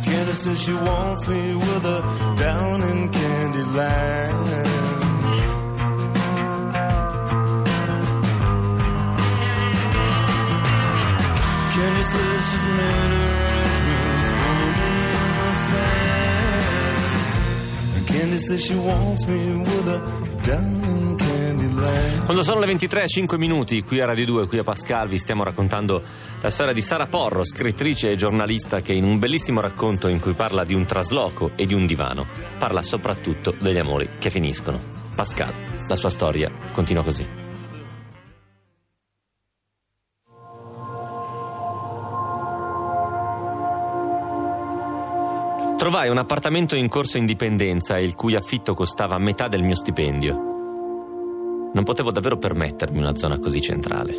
[0.03, 2.01] Candy says she wants me with her
[2.35, 4.47] down in Candyland.
[11.73, 13.31] Candy says she's made
[15.69, 16.35] sand.
[17.95, 20.01] And Candy says she wants me with her
[20.43, 21.00] down.
[22.23, 25.43] Quando sono le 23 5 minuti, qui a Radio 2, qui a Pascal, vi stiamo
[25.43, 26.01] raccontando
[26.41, 30.33] la storia di Sara Porro, scrittrice e giornalista che in un bellissimo racconto in cui
[30.33, 32.25] parla di un trasloco e di un divano,
[32.57, 34.79] parla soprattutto degli amori che finiscono.
[35.13, 35.53] Pascal,
[35.87, 37.25] la sua storia continua così.
[45.77, 50.50] Trovai un appartamento in corso Indipendenza il cui affitto costava metà del mio stipendio.
[51.73, 54.13] Non potevo davvero permettermi una zona così centrale,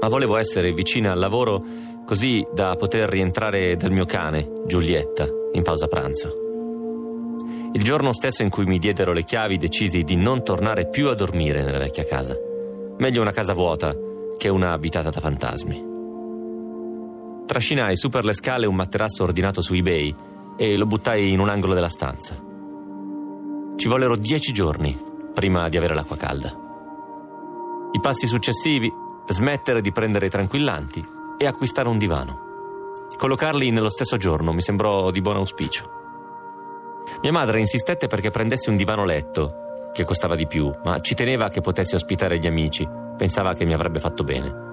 [0.00, 1.64] ma volevo essere vicina al lavoro
[2.04, 6.40] così da poter rientrare dal mio cane, Giulietta, in pausa pranzo.
[7.72, 11.14] Il giorno stesso in cui mi diedero le chiavi decisi di non tornare più a
[11.14, 12.36] dormire nella vecchia casa.
[12.98, 13.96] Meglio una casa vuota
[14.36, 15.90] che una abitata da fantasmi.
[17.46, 20.14] Trascinai su per le scale un materasso ordinato su eBay
[20.58, 22.34] e lo buttai in un angolo della stanza.
[23.76, 24.96] Ci vollero dieci giorni
[25.32, 26.71] prima di avere l'acqua calda.
[27.94, 28.90] I passi successivi,
[29.28, 32.40] smettere di prendere i tranquillanti e acquistare un divano.
[33.16, 35.90] Collocarli nello stesso giorno mi sembrò di buon auspicio.
[37.20, 41.50] Mia madre insistette perché prendessi un divano letto, che costava di più, ma ci teneva
[41.50, 44.70] che potessi ospitare gli amici, pensava che mi avrebbe fatto bene.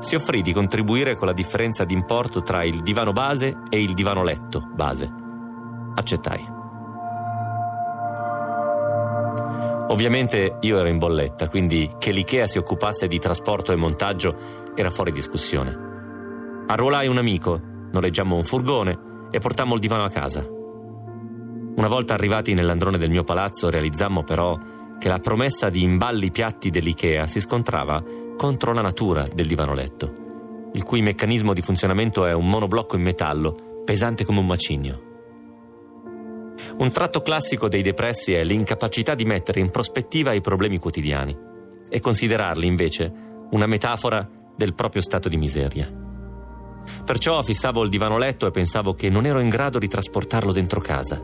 [0.00, 3.94] Si offrì di contribuire con la differenza di importo tra il divano base e il
[3.94, 5.10] divano letto base.
[5.94, 6.60] Accettai.
[9.92, 14.34] Ovviamente io ero in bolletta, quindi che l'IKEA si occupasse di trasporto e montaggio
[14.74, 16.64] era fuori discussione.
[16.66, 17.60] Arruolai un amico,
[17.92, 18.98] noleggiammo un furgone
[19.30, 20.48] e portammo il divano a casa.
[20.48, 24.58] Una volta arrivati nell'androne del mio palazzo realizzammo però
[24.98, 28.02] che la promessa di imballi piatti dell'IKEA si scontrava
[28.34, 33.02] contro la natura del divano letto, il cui meccanismo di funzionamento è un monoblocco in
[33.02, 35.11] metallo, pesante come un macigno.
[36.78, 41.36] Un tratto classico dei depressi è l'incapacità di mettere in prospettiva i problemi quotidiani
[41.88, 43.12] e considerarli invece
[43.50, 45.90] una metafora del proprio stato di miseria.
[47.04, 50.80] Perciò fissavo il divano letto e pensavo che non ero in grado di trasportarlo dentro
[50.80, 51.22] casa,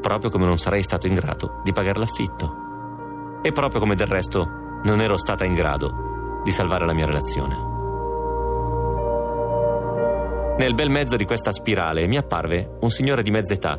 [0.00, 2.62] proprio come non sarei stato in grado di pagare l'affitto.
[3.42, 7.72] E proprio come del resto non ero stata in grado di salvare la mia relazione.
[10.56, 13.78] Nel bel mezzo di questa spirale mi apparve un signore di mezza età,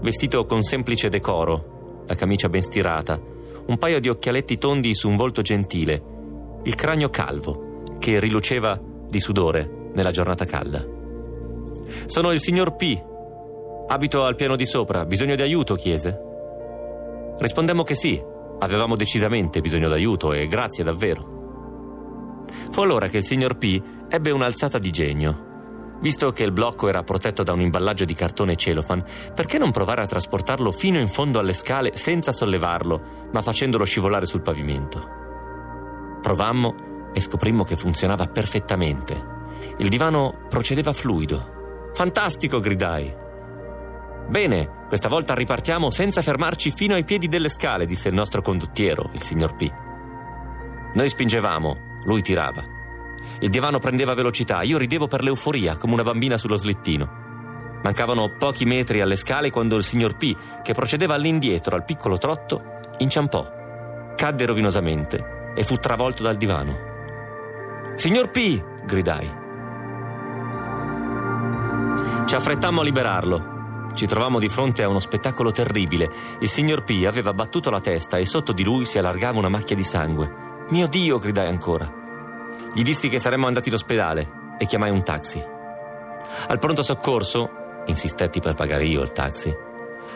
[0.00, 3.20] vestito con semplice decoro, la camicia ben stirata,
[3.66, 6.02] un paio di occhialetti tondi su un volto gentile,
[6.62, 10.84] il cranio calvo che riluceva di sudore nella giornata calda.
[12.06, 13.02] Sono il signor P.
[13.88, 16.20] Abito al piano di sopra, bisogno di aiuto, chiese.
[17.38, 18.20] Rispondemmo che sì,
[18.58, 22.44] avevamo decisamente bisogno d'aiuto e grazie davvero.
[22.70, 25.45] Fu allora che il signor P ebbe un'alzata di genio.
[26.00, 30.02] Visto che il blocco era protetto da un imballaggio di cartone celofan, perché non provare
[30.02, 35.08] a trasportarlo fino in fondo alle scale senza sollevarlo, ma facendolo scivolare sul pavimento?
[36.20, 39.34] Provammo e scoprimmo che funzionava perfettamente.
[39.78, 41.90] Il divano procedeva fluido.
[41.94, 43.14] Fantastico, gridai.
[44.28, 49.10] Bene, questa volta ripartiamo senza fermarci fino ai piedi delle scale, disse il nostro condottiero,
[49.12, 49.70] il signor P.
[50.94, 52.75] Noi spingevamo, lui tirava.
[53.40, 57.24] Il divano prendeva velocità, io ridevo per l'euforia, come una bambina sullo slittino.
[57.82, 62.80] Mancavano pochi metri alle scale quando il signor P, che procedeva all'indietro al piccolo trotto,
[62.98, 63.46] inciampò,
[64.16, 66.94] cadde rovinosamente e fu travolto dal divano.
[67.96, 68.62] Signor P!
[68.84, 69.44] gridai.
[72.26, 73.54] Ci affrettammo a liberarlo.
[73.94, 76.10] Ci trovammo di fronte a uno spettacolo terribile.
[76.40, 79.76] Il signor P aveva battuto la testa e sotto di lui si allargava una macchia
[79.76, 80.64] di sangue.
[80.70, 81.18] Mio Dio!
[81.18, 82.05] gridai ancora.
[82.76, 85.42] Gli dissi che saremmo andati in ospedale e chiamai un taxi.
[86.48, 89.50] Al pronto soccorso, insistetti per pagare io il taxi,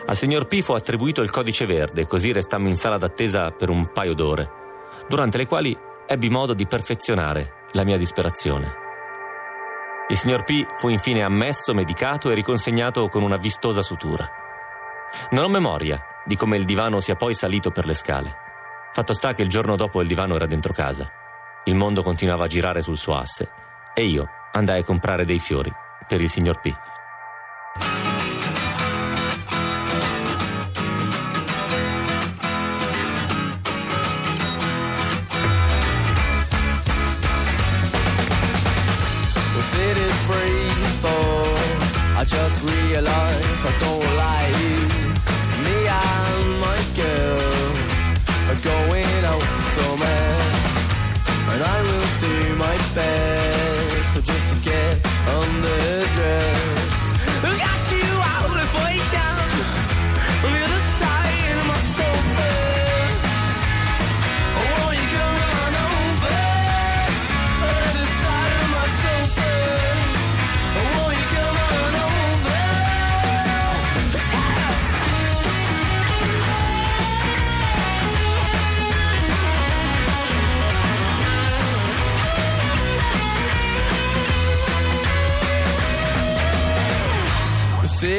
[0.05, 3.91] al signor P fu attribuito il codice verde, così restammo in sala d'attesa per un
[3.91, 4.47] paio d'ore,
[5.07, 8.75] durante le quali ebbi modo di perfezionare la mia disperazione.
[10.09, 14.29] Il signor P fu infine ammesso, medicato e riconsegnato con una vistosa sutura.
[15.31, 18.35] Non ho memoria di come il divano sia poi salito per le scale.
[18.93, 21.11] Fatto sta che il giorno dopo il divano era dentro casa.
[21.65, 23.49] Il mondo continuava a girare sul suo asse
[23.93, 25.71] e io andai a comprare dei fiori
[26.07, 26.73] per il signor P.
[42.13, 42.23] I
[43.63, 44.20] I don't like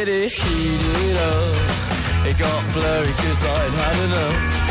[0.04, 2.26] city heated up.
[2.26, 4.61] It got blurry cause I'd had enough.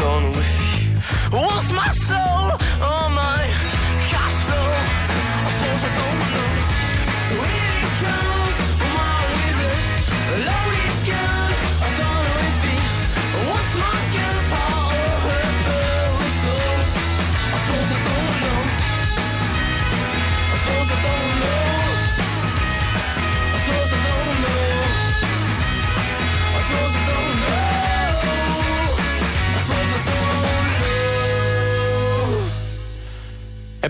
[0.00, 2.39] Know if he wants my soul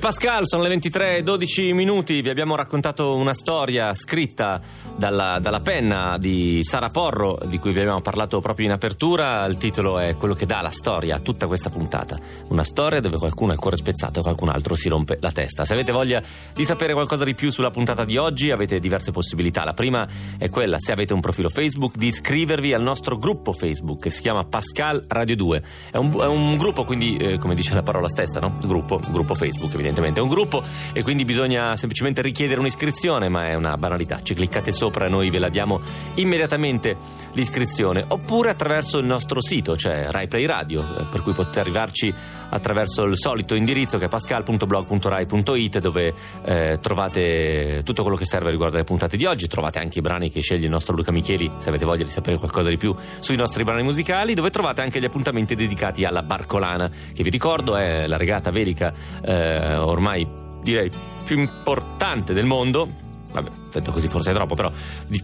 [0.01, 4.59] Pascal, sono le 23 e 12 minuti, vi abbiamo raccontato una storia scritta
[4.97, 9.45] dalla, dalla penna di Sara Porro, di cui vi abbiamo parlato proprio in apertura.
[9.45, 12.19] Il titolo è quello che dà la storia a tutta questa puntata.
[12.49, 15.67] Una storia dove qualcuno ha il cuore spezzato e qualcun altro si rompe la testa.
[15.67, 16.23] Se avete voglia
[16.55, 19.65] di sapere qualcosa di più sulla puntata di oggi, avete diverse possibilità.
[19.65, 24.01] La prima è quella, se avete un profilo Facebook, di iscrivervi al nostro gruppo Facebook
[24.01, 25.63] che si chiama Pascal Radio 2.
[25.91, 28.55] È un, è un gruppo, quindi, eh, come dice la parola stessa, no?
[28.65, 29.90] Gruppo, gruppo Facebook, evidentemente.
[29.91, 30.63] È un gruppo
[30.93, 34.21] e quindi bisogna semplicemente richiedere un'iscrizione, ma è una banalità.
[34.23, 35.81] Ci cliccate sopra e noi ve la diamo
[36.15, 36.97] immediatamente
[37.33, 38.05] l'iscrizione.
[38.07, 42.15] Oppure attraverso il nostro sito, cioè Rai Play Radio, eh, per cui potete arrivarci
[42.51, 48.77] attraverso il solito indirizzo che è pascal.blog.rai.it dove eh, trovate tutto quello che serve riguardo
[48.77, 51.69] alle puntate di oggi, trovate anche i brani che sceglie il nostro Luca Micheli se
[51.69, 55.05] avete voglia di sapere qualcosa di più sui nostri brani musicali, dove trovate anche gli
[55.05, 58.93] appuntamenti dedicati alla Barcolana, che vi ricordo è la regata velica
[59.23, 60.27] eh, ormai
[60.63, 60.91] direi
[61.25, 63.09] più importante del mondo.
[63.33, 64.71] Vabbè, detto così forse è troppo, però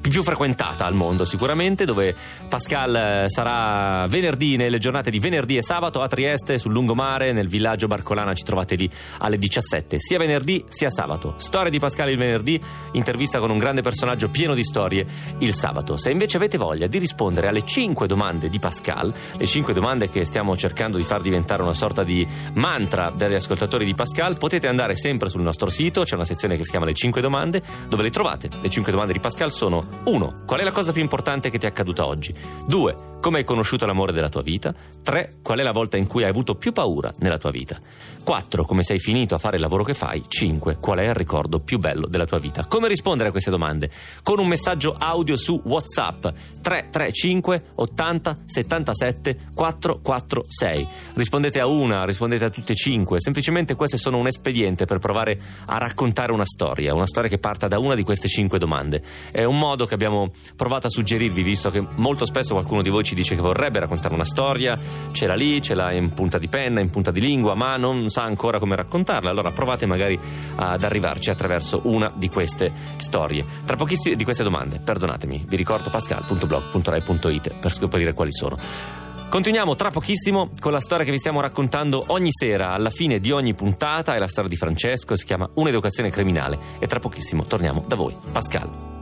[0.00, 2.14] più frequentata al mondo sicuramente, dove
[2.48, 7.48] Pascal eh, sarà venerdì nelle giornate di venerdì e sabato a Trieste sul lungomare nel
[7.48, 8.88] villaggio Barcolana ci trovate lì
[9.18, 11.34] alle 17, sia venerdì sia sabato.
[11.38, 12.60] Storia di Pascal il venerdì,
[12.92, 15.06] intervista con un grande personaggio pieno di storie
[15.38, 15.96] il sabato.
[15.96, 20.24] Se invece avete voglia di rispondere alle 5 domande di Pascal, le 5 domande che
[20.24, 24.94] stiamo cercando di far diventare una sorta di mantra degli ascoltatori di Pascal, potete andare
[24.94, 28.10] sempre sul nostro sito, c'è una sezione che si chiama le 5 domande, dove le
[28.10, 28.48] trovate.
[28.60, 30.32] Le 5 domande di Pascal sono 1.
[30.46, 32.34] Qual è la cosa più importante che ti è accaduta oggi?
[32.66, 33.14] 2.
[33.20, 34.72] Come hai conosciuto l'amore della tua vita?
[35.02, 35.38] 3.
[35.42, 37.80] Qual è la volta in cui hai avuto più paura nella tua vita?
[38.22, 38.64] 4.
[38.64, 40.22] Come sei finito a fare il lavoro che fai?
[40.26, 40.76] 5.
[40.76, 42.66] Qual è il ricordo più bello della tua vita?
[42.66, 43.90] Come rispondere a queste domande?
[44.22, 46.26] Con un messaggio audio su WhatsApp
[46.60, 50.88] 335 80 77 446.
[51.14, 53.20] Rispondete a una, rispondete a tutte e cinque.
[53.20, 57.66] Semplicemente queste sono un espediente per provare a raccontare una storia, una storia che parta
[57.66, 59.02] da una di queste cinque domande.
[59.30, 63.04] È un modo che abbiamo provato a suggerirvi, visto che molto spesso qualcuno di voi
[63.04, 64.78] ci dice che vorrebbe raccontare una storia,
[65.12, 68.10] ce l'ha lì, ce l'ha in punta di penna, in punta di lingua, ma non
[68.10, 69.30] sa ancora come raccontarla.
[69.30, 70.18] Allora provate magari
[70.56, 73.44] ad arrivarci attraverso una di queste storie.
[73.64, 79.05] Tra pochissime di queste domande, perdonatemi, vi ricordo pascal.blog.rai.it per scoprire quali sono.
[79.28, 83.32] Continuiamo tra pochissimo con la storia che vi stiamo raccontando ogni sera alla fine di
[83.32, 87.84] ogni puntata, è la storia di Francesco, si chiama Un'educazione criminale e tra pochissimo torniamo
[87.86, 88.16] da voi.
[88.32, 88.95] Pascal.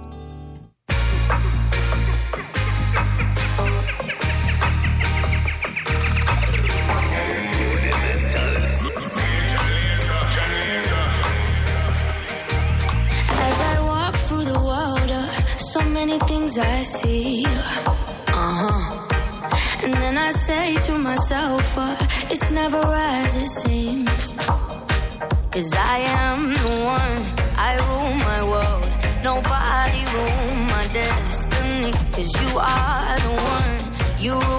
[21.35, 21.97] Myself, uh,
[22.30, 24.32] it's never as it seems.
[25.53, 27.20] Cause I am the one,
[27.68, 28.91] I rule my world.
[29.30, 31.93] Nobody rule my destiny.
[32.14, 33.80] Cause you are the one,
[34.24, 34.53] you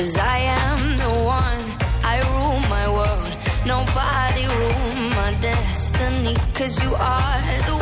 [0.00, 1.64] Cause I am the one,
[2.12, 3.36] I rule my world.
[3.66, 6.34] Nobody rule my destiny.
[6.54, 7.79] Cause you are the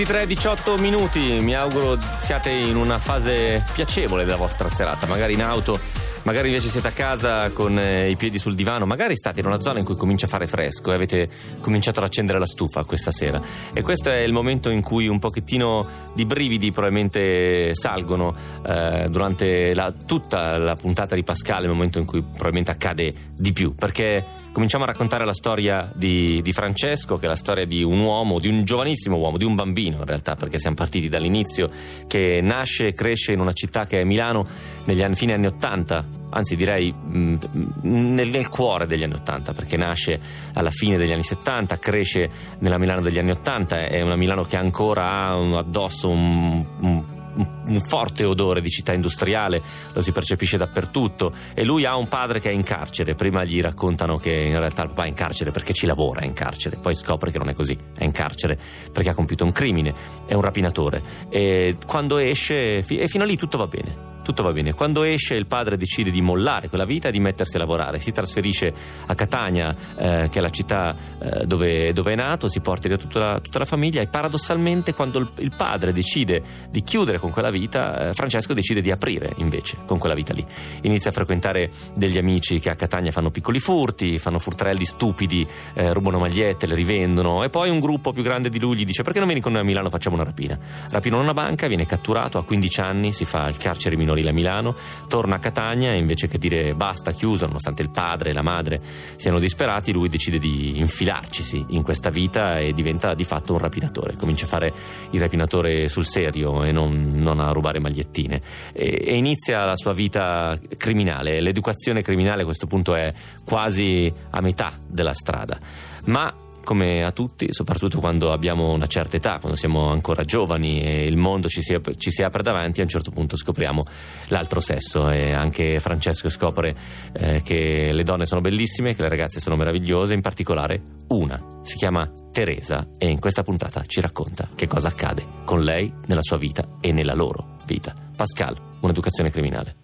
[0.00, 5.78] 23:18 minuti, mi auguro siate in una fase piacevole della vostra serata, magari in auto,
[6.22, 9.60] magari invece siete a casa con eh, i piedi sul divano, magari state in una
[9.60, 11.28] zona in cui comincia a fare fresco e avete
[11.60, 13.42] cominciato ad accendere la stufa questa sera.
[13.74, 18.34] E questo è il momento in cui un pochettino di brividi probabilmente salgono
[18.66, 23.52] eh, durante la- tutta la puntata di Pascal, il momento in cui probabilmente accade di
[23.52, 27.82] più, perché cominciamo a raccontare la storia di, di Francesco, che è la storia di
[27.82, 31.68] un uomo, di un giovanissimo uomo, di un bambino in realtà, perché siamo partiti dall'inizio,
[32.06, 34.46] che nasce e cresce in una città che è Milano
[34.84, 37.34] negli anni, fine anni 80, anzi direi mh,
[37.82, 40.20] nel, nel cuore degli anni 80, perché nasce
[40.54, 42.28] alla fine degli anni 70, cresce
[42.58, 47.04] nella Milano degli anni 80, è una Milano che ancora ha addosso un- un
[47.40, 49.62] un forte odore di città industriale,
[49.92, 51.32] lo si percepisce dappertutto.
[51.54, 54.82] E lui ha un padre che è in carcere, prima gli raccontano che in realtà
[54.82, 57.54] il papà è in carcere perché ci lavora in carcere, poi scopre che non è
[57.54, 58.58] così, è in carcere
[58.92, 59.94] perché ha compiuto un crimine,
[60.26, 61.02] è un rapinatore.
[61.28, 64.09] E quando esce e fino a lì tutto va bene.
[64.22, 64.74] Tutto va bene.
[64.74, 68.00] Quando esce il padre decide di mollare quella vita e di mettersi a lavorare.
[68.00, 68.72] Si trasferisce
[69.06, 72.96] a Catania, eh, che è la città eh, dove, dove è nato, si porta via
[72.96, 77.30] tutta la, tutta la famiglia e paradossalmente quando il, il padre decide di chiudere con
[77.30, 80.44] quella vita, eh, Francesco decide di aprire invece con quella vita lì.
[80.82, 85.92] Inizia a frequentare degli amici che a Catania fanno piccoli furti, fanno furtarelli stupidi, eh,
[85.92, 89.18] rubano magliette, le rivendono e poi un gruppo più grande di lui gli dice perché
[89.18, 90.58] non vieni con noi a Milano, facciamo una rapina.
[90.90, 94.74] Rapinano una banca, viene catturato a 15 anni, si fa il carcere minorile a Milano,
[95.08, 98.80] torna a Catania e invece che dire basta, chiuso, nonostante il padre e la madre
[99.16, 104.16] siano disperati, lui decide di infilarcisi in questa vita e diventa di fatto un rapinatore.
[104.16, 104.72] Comincia a fare
[105.10, 108.40] il rapinatore sul serio e non, non a rubare magliettine.
[108.72, 111.40] E, e inizia la sua vita criminale.
[111.40, 113.12] L'educazione criminale a questo punto è
[113.44, 115.58] quasi a metà della strada.
[116.06, 116.32] Ma
[116.64, 121.16] come a tutti, soprattutto quando abbiamo una certa età, quando siamo ancora giovani e il
[121.16, 123.82] mondo ci si, ci si apre davanti, a un certo punto scopriamo
[124.28, 126.74] l'altro sesso e anche Francesco scopre
[127.12, 131.76] eh, che le donne sono bellissime, che le ragazze sono meravigliose, in particolare una, si
[131.76, 136.36] chiama Teresa e in questa puntata ci racconta che cosa accade con lei nella sua
[136.36, 137.94] vita e nella loro vita.
[138.16, 139.79] Pascal, un'educazione criminale.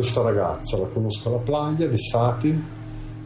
[0.00, 2.58] Questa ragazza, la conosco alla playa d'estate,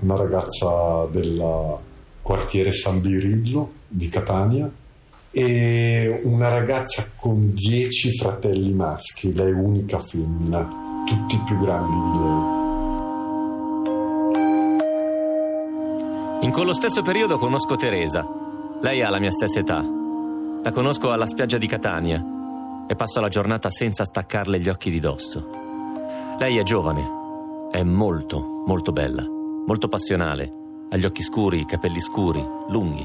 [0.00, 1.78] una ragazza del
[2.20, 4.68] quartiere San Birillo di Catania
[5.30, 10.68] e una ragazza con dieci fratelli maschi, lei unica femmina,
[11.06, 12.42] tutti più grandi di lei.
[16.40, 18.26] In quello stesso periodo conosco Teresa.
[18.80, 19.80] Lei ha la mia stessa età.
[20.62, 22.20] La conosco alla spiaggia di Catania
[22.88, 25.63] e passo la giornata senza staccarle gli occhi di dosso.
[26.38, 27.22] Lei è giovane
[27.70, 30.52] è molto, molto bella, molto passionale,
[30.90, 33.04] ha gli occhi scuri, i capelli scuri, lunghi.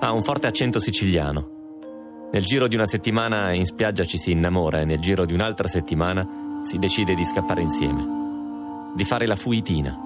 [0.00, 2.28] Ha un forte accento siciliano.
[2.32, 5.68] Nel giro di una settimana in spiaggia ci si innamora e nel giro di un'altra
[5.68, 9.98] settimana si decide di scappare insieme, di fare la fuitina.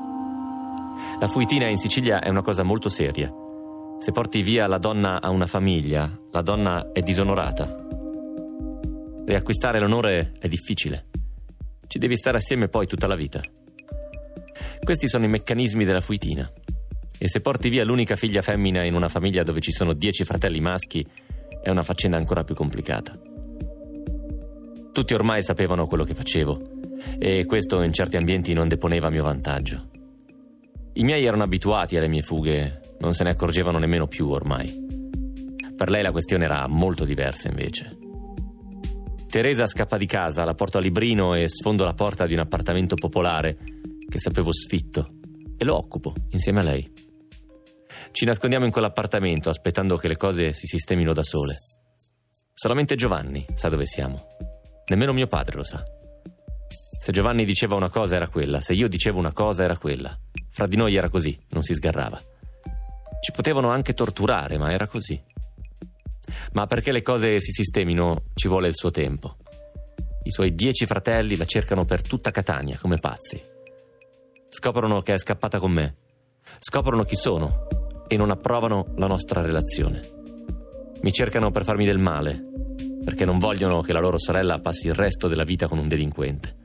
[1.18, 3.32] La fuitina in Sicilia è una cosa molto seria.
[3.98, 7.86] Se porti via la donna a una famiglia, la donna è disonorata.
[9.26, 11.08] Riacquistare l'onore è difficile.
[11.94, 13.40] Ci devi stare assieme poi tutta la vita.
[14.82, 16.52] Questi sono i meccanismi della fuitina.
[17.16, 20.58] E se porti via l'unica figlia femmina in una famiglia dove ci sono dieci fratelli
[20.58, 21.06] maschi,
[21.62, 23.16] è una faccenda ancora più complicata.
[24.92, 26.80] Tutti ormai sapevano quello che facevo
[27.16, 29.88] e questo in certi ambienti non deponeva a mio vantaggio.
[30.94, 34.82] I miei erano abituati alle mie fughe, non se ne accorgevano nemmeno più ormai.
[35.76, 37.98] Per lei la questione era molto diversa invece.
[39.34, 42.94] Teresa scappa di casa, la porto a Librino e sfondo la porta di un appartamento
[42.94, 43.56] popolare
[44.08, 45.08] che sapevo sfitto
[45.58, 46.88] e lo occupo insieme a lei.
[48.12, 51.56] Ci nascondiamo in quell'appartamento aspettando che le cose si sistemino da sole.
[52.52, 54.24] Solamente Giovanni sa dove siamo.
[54.86, 55.82] Nemmeno mio padre lo sa.
[56.68, 60.16] Se Giovanni diceva una cosa era quella, se io dicevo una cosa era quella.
[60.52, 62.22] Fra di noi era così, non si sgarrava.
[63.20, 65.20] Ci potevano anche torturare, ma era così.
[66.52, 69.36] Ma perché le cose si sistemino ci vuole il suo tempo.
[70.22, 73.42] I suoi dieci fratelli la cercano per tutta Catania come pazzi.
[74.48, 75.96] Scoprono che è scappata con me.
[76.60, 77.66] Scoprono chi sono
[78.08, 80.00] e non approvano la nostra relazione.
[81.02, 82.42] Mi cercano per farmi del male,
[83.04, 86.56] perché non vogliono che la loro sorella passi il resto della vita con un delinquente.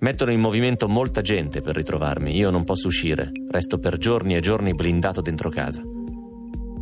[0.00, 2.34] Mettono in movimento molta gente per ritrovarmi.
[2.36, 5.82] Io non posso uscire, resto per giorni e giorni blindato dentro casa.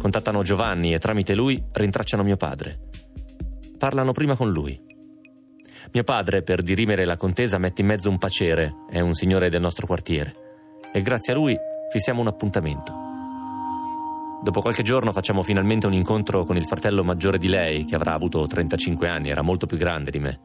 [0.04, 2.78] Contattano Giovanni e tramite lui rintracciano mio padre.
[3.78, 4.78] Parlano prima con lui.
[5.92, 9.62] Mio padre, per dirimere la contesa, mette in mezzo un pacere, è un signore del
[9.62, 10.34] nostro quartiere.
[10.92, 11.56] E grazie a lui
[11.90, 12.92] fissiamo un appuntamento.
[14.42, 18.12] Dopo qualche giorno facciamo finalmente un incontro con il fratello maggiore di lei, che avrà
[18.12, 20.40] avuto 35 anni, era molto più grande di me.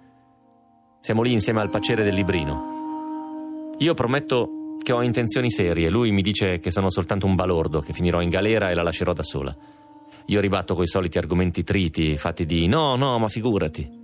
[1.01, 3.75] Siamo lì insieme al pacere del librino.
[3.79, 7.93] Io prometto che ho intenzioni serie, lui mi dice che sono soltanto un balordo, che
[7.93, 9.55] finirò in galera e la lascerò da sola.
[10.27, 13.97] Io ribatto coi soliti argomenti triti, fatti di no, no, ma figurati.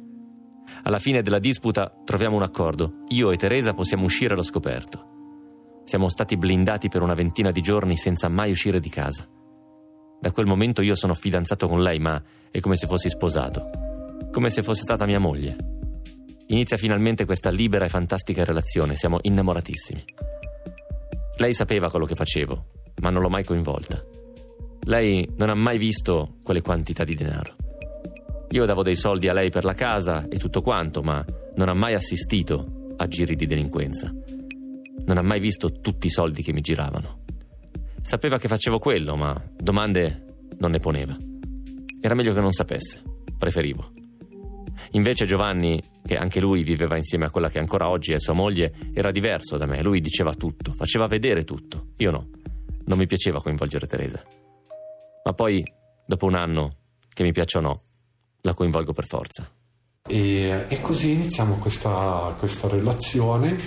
[0.83, 3.03] Alla fine della disputa troviamo un accordo.
[3.09, 5.13] Io e Teresa possiamo uscire allo scoperto.
[5.83, 9.27] Siamo stati blindati per una ventina di giorni senza mai uscire di casa.
[10.19, 13.69] Da quel momento io sono fidanzato con lei, ma è come se fossi sposato.
[14.31, 15.55] Come se fosse stata mia moglie.
[16.47, 20.03] Inizia finalmente questa libera e fantastica relazione, siamo innamoratissimi.
[21.37, 22.65] Lei sapeva quello che facevo,
[23.01, 24.01] ma non l'ho mai coinvolta.
[24.83, 27.55] Lei non ha mai visto quelle quantità di denaro.
[28.51, 31.25] Io davo dei soldi a lei per la casa e tutto quanto, ma
[31.55, 34.13] non ha mai assistito a giri di delinquenza.
[35.05, 37.23] Non ha mai visto tutti i soldi che mi giravano.
[38.01, 40.23] Sapeva che facevo quello, ma domande
[40.59, 41.17] non ne poneva.
[41.99, 43.01] Era meglio che non sapesse,
[43.37, 43.91] preferivo.
[44.91, 48.73] Invece Giovanni, che anche lui viveva insieme a quella che ancora oggi è sua moglie,
[48.93, 49.81] era diverso da me.
[49.81, 51.87] Lui diceva tutto, faceva vedere tutto.
[51.97, 52.29] Io no.
[52.85, 54.21] Non mi piaceva coinvolgere Teresa.
[55.23, 55.63] Ma poi,
[56.05, 56.75] dopo un anno,
[57.11, 57.81] che mi piaccia o no,
[58.41, 59.49] la coinvolgo per forza.
[60.07, 63.57] E, e così iniziamo questa, questa relazione,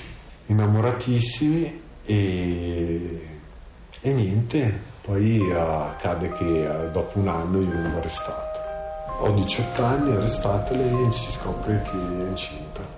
[0.47, 3.29] innamoratissimi e,
[4.01, 8.48] e niente, poi accade che eh, dopo un anno io vengo arrestato.
[9.21, 12.98] Ho 18 anni, arrestate lei e si scopre che è incinta.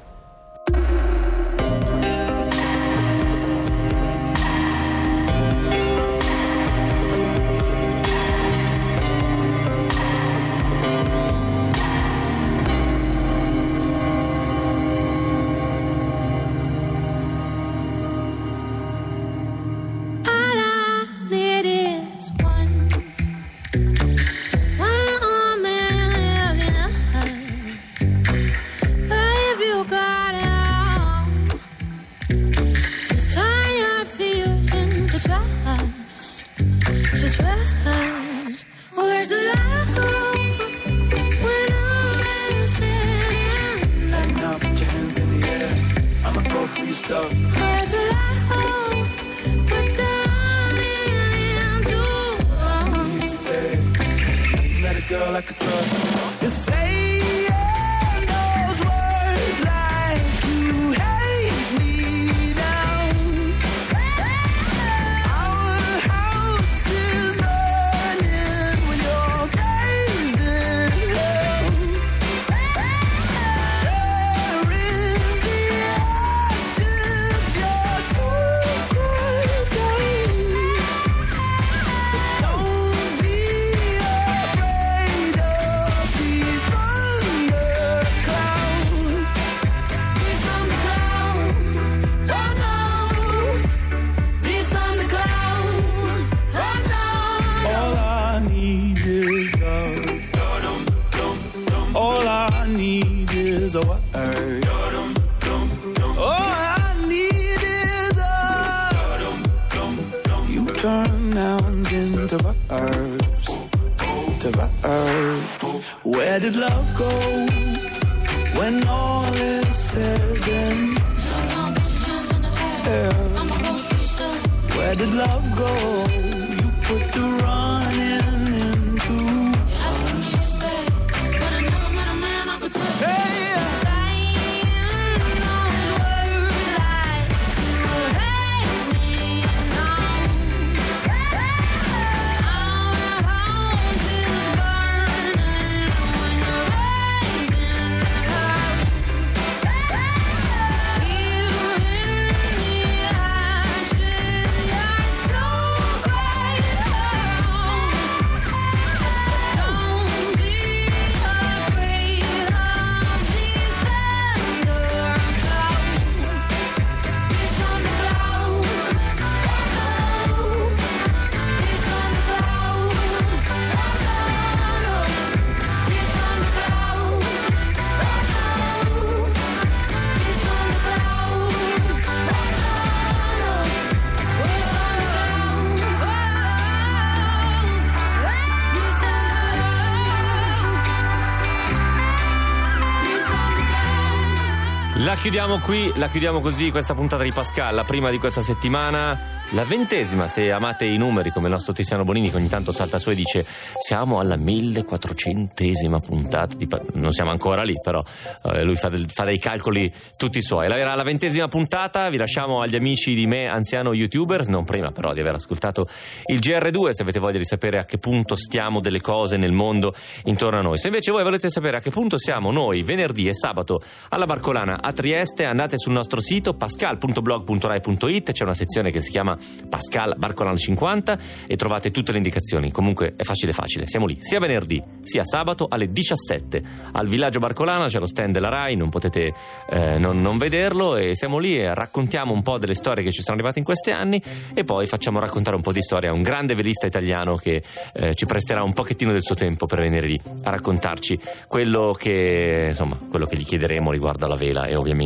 [195.20, 199.64] Chiudiamo qui, la chiudiamo così questa puntata di Pascal, la prima di questa settimana, la
[199.64, 203.10] ventesima se amate i numeri come il nostro Tiziano Bonini che ogni tanto salta su
[203.10, 203.44] e dice
[203.80, 208.02] siamo alla 1400esima puntata, di Pa- non siamo ancora lì però
[208.44, 210.68] eh, lui fa, del- fa dei calcoli tutti suoi.
[210.68, 215.12] La- la ventesima puntata, vi lasciamo agli amici di me anziano youtuber, non prima però
[215.12, 215.86] di aver ascoltato
[216.26, 219.94] il GR2 se avete voglia di sapere a che punto stiamo delle cose nel mondo
[220.24, 220.78] intorno a noi.
[220.78, 224.80] Se invece voi volete sapere a che punto siamo noi venerdì e sabato alla Barcolana
[224.80, 229.36] a Trieste, andate sul nostro sito pascal.blog.rai.it, c'è una sezione che si chiama
[229.68, 232.70] Pascal Barcolana 50 e trovate tutte le indicazioni.
[232.70, 237.86] Comunque è facile facile, siamo lì sia venerdì sia sabato alle 17 al villaggio Barcolana,
[237.86, 239.32] c'è lo stand della Rai, non potete
[239.68, 243.22] eh, non, non vederlo e siamo lì e raccontiamo un po' delle storie che ci
[243.22, 244.22] sono arrivate in questi anni
[244.54, 248.14] e poi facciamo raccontare un po' di storia a un grande velista italiano che eh,
[248.14, 252.98] ci presterà un pochettino del suo tempo per venire lì a raccontarci quello che, insomma,
[253.08, 254.99] quello che gli chiederemo riguardo alla vela e ovviamente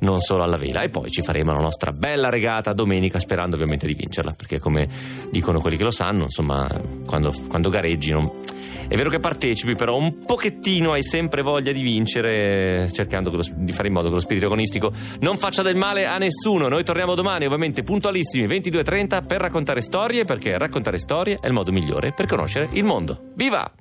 [0.00, 3.86] non solo alla vela e poi ci faremo la nostra bella regata domenica sperando ovviamente
[3.86, 4.88] di vincerla perché come
[5.30, 6.68] dicono quelli che lo sanno insomma
[7.06, 8.30] quando, quando gareggi non...
[8.88, 13.72] È vero che partecipi, però un pochettino hai sempre voglia di vincere, cercando lo- di
[13.72, 16.68] fare in modo che lo spirito agonistico non faccia del male a nessuno.
[16.68, 21.72] Noi torniamo domani, ovviamente puntualissimi, 22.30, per raccontare storie, perché raccontare storie è il modo
[21.72, 23.30] migliore per conoscere il mondo.
[23.34, 23.72] Viva!